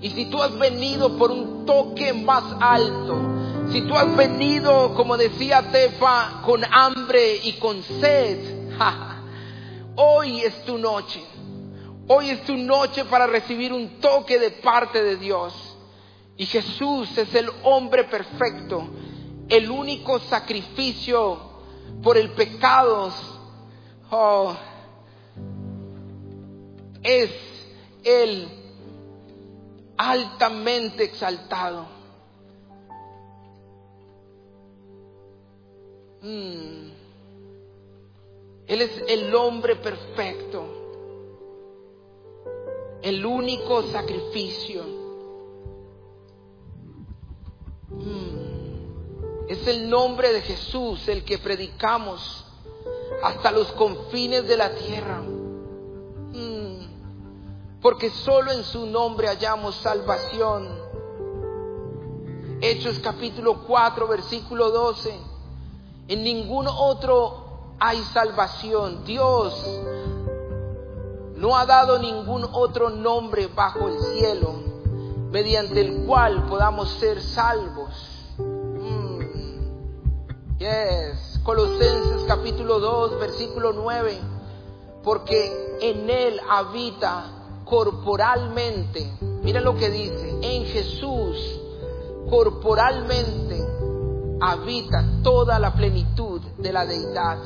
Y 0.00 0.10
si 0.10 0.26
tú 0.26 0.42
has 0.42 0.58
venido 0.58 1.16
por 1.16 1.30
un 1.30 1.64
toque 1.64 2.12
más 2.12 2.44
alto, 2.60 3.16
si 3.70 3.82
tú 3.82 3.94
has 3.94 4.14
venido, 4.16 4.94
como 4.94 5.16
decía 5.16 5.70
Tefa, 5.70 6.42
con 6.44 6.62
hambre 6.64 7.40
y 7.42 7.52
con 7.54 7.82
sed, 7.82 8.72
hoy 9.96 10.40
es 10.40 10.64
tu 10.64 10.76
noche. 10.78 11.22
Hoy 12.08 12.30
es 12.30 12.42
tu 12.42 12.56
noche 12.56 13.04
para 13.04 13.26
recibir 13.26 13.72
un 13.72 14.00
toque 14.00 14.38
de 14.38 14.50
parte 14.50 15.02
de 15.02 15.16
Dios. 15.16 15.54
Y 16.36 16.46
Jesús 16.46 17.16
es 17.16 17.34
el 17.34 17.48
hombre 17.62 18.04
perfecto, 18.04 18.88
el 19.48 19.70
único 19.70 20.18
sacrificio 20.18 21.38
por 22.02 22.16
el 22.16 22.30
pecado. 22.30 23.10
Oh, 24.10 24.54
es 27.02 27.30
el 28.04 28.48
altamente 29.96 31.04
exaltado. 31.04 31.86
Mm. 36.22 36.90
Él 38.68 38.80
es 38.80 39.02
el 39.08 39.34
hombre 39.34 39.76
perfecto, 39.76 40.64
el 43.02 43.26
único 43.26 43.82
sacrificio. 43.82 44.84
Mm. 47.90 48.21
Es 49.52 49.66
el 49.66 49.90
nombre 49.90 50.32
de 50.32 50.40
Jesús 50.40 51.06
el 51.08 51.24
que 51.24 51.36
predicamos 51.36 52.42
hasta 53.22 53.50
los 53.50 53.70
confines 53.72 54.48
de 54.48 54.56
la 54.56 54.74
tierra. 54.76 55.20
Mm. 55.20 56.86
Porque 57.82 58.08
solo 58.08 58.50
en 58.50 58.64
su 58.64 58.86
nombre 58.86 59.28
hallamos 59.28 59.74
salvación. 59.74 60.70
Hechos 62.62 62.98
capítulo 63.00 63.64
4, 63.66 64.08
versículo 64.08 64.70
12. 64.70 65.20
En 66.08 66.24
ningún 66.24 66.66
otro 66.66 67.74
hay 67.78 68.02
salvación. 68.04 69.04
Dios 69.04 69.52
no 71.36 71.58
ha 71.58 71.66
dado 71.66 71.98
ningún 71.98 72.48
otro 72.52 72.88
nombre 72.88 73.48
bajo 73.48 73.86
el 73.88 74.00
cielo 74.14 74.54
mediante 75.30 75.82
el 75.82 76.06
cual 76.06 76.46
podamos 76.46 76.88
ser 76.92 77.20
salvos. 77.20 78.11
Mm. 80.62 80.64
Yes. 80.64 81.40
Colosenses 81.42 82.24
capítulo 82.26 82.78
2, 82.78 83.18
versículo 83.18 83.72
9. 83.72 84.18
Porque 85.02 85.78
en 85.80 86.08
Él 86.08 86.40
habita 86.48 87.62
corporalmente, 87.64 89.12
mira 89.42 89.60
lo 89.60 89.74
que 89.74 89.90
dice, 89.90 90.38
en 90.42 90.64
Jesús 90.66 91.60
corporalmente 92.30 93.60
habita 94.40 95.04
toda 95.22 95.58
la 95.58 95.74
plenitud 95.74 96.40
de 96.58 96.72
la 96.72 96.86
deidad. 96.86 97.38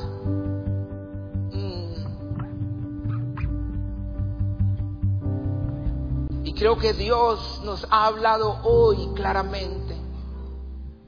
Y 6.43 6.53
creo 6.53 6.77
que 6.77 6.93
Dios 6.93 7.61
nos 7.65 7.85
ha 7.89 8.05
hablado 8.05 8.59
hoy 8.63 9.09
claramente. 9.15 9.95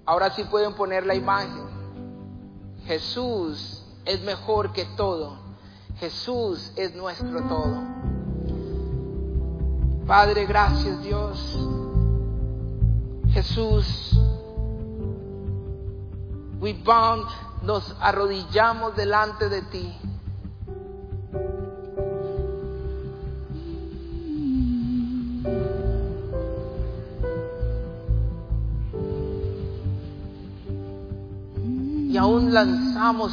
Ahora 0.06 0.32
sí 0.32 0.44
pueden 0.46 0.74
poner 0.74 1.06
la 1.06 1.16
imagen. 1.16 1.69
Jesús 2.90 3.84
es 4.04 4.20
mejor 4.24 4.74
que 4.74 4.84
todo. 4.98 5.38
Jesús 6.00 6.72
es 6.76 6.96
nuestro 6.96 7.44
todo. 7.44 7.84
Padre, 10.08 10.48
gracias 10.48 11.00
Dios. 11.04 11.38
Jesús, 13.30 14.18
we 16.60 16.74
bound, 16.84 17.28
nos 17.62 17.96
arrodillamos 18.00 18.96
delante 18.96 19.50
de 19.50 19.62
ti. 19.62 19.96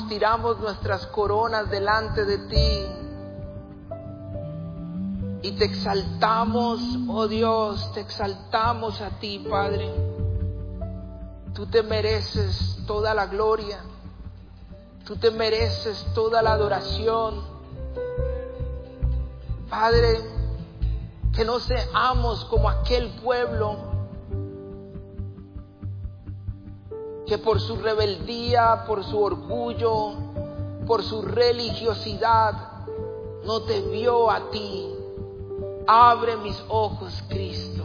Tiramos 0.08 0.58
nuestras 0.60 1.06
coronas 1.06 1.70
delante 1.70 2.24
de 2.24 2.38
ti. 2.48 2.86
Y 5.42 5.52
te 5.52 5.64
exaltamos, 5.64 6.80
oh 7.08 7.28
Dios, 7.28 7.92
te 7.92 8.00
exaltamos 8.00 9.00
a 9.00 9.10
ti, 9.18 9.44
Padre. 9.48 9.92
Tú 11.54 11.66
te 11.66 11.82
mereces 11.82 12.78
toda 12.86 13.14
la 13.14 13.26
gloria. 13.26 13.78
Tú 15.04 15.16
te 15.16 15.30
mereces 15.30 16.04
toda 16.14 16.42
la 16.42 16.52
adoración. 16.52 17.42
Padre, 19.70 20.20
que 21.32 21.44
no 21.44 21.60
seamos 21.60 22.44
como 22.46 22.68
aquel 22.68 23.08
pueblo 23.22 23.86
que 27.26 27.38
por 27.38 27.60
su 27.60 27.76
rebeldía, 27.76 28.84
por 28.86 29.04
su 29.04 29.20
orgullo, 29.20 30.12
por 30.86 31.02
su 31.02 31.22
religiosidad, 31.22 32.52
no 33.44 33.62
te 33.62 33.80
vio 33.82 34.30
a 34.30 34.50
ti. 34.50 34.86
Abre 35.86 36.36
mis 36.36 36.62
ojos, 36.68 37.22
Cristo. 37.28 37.75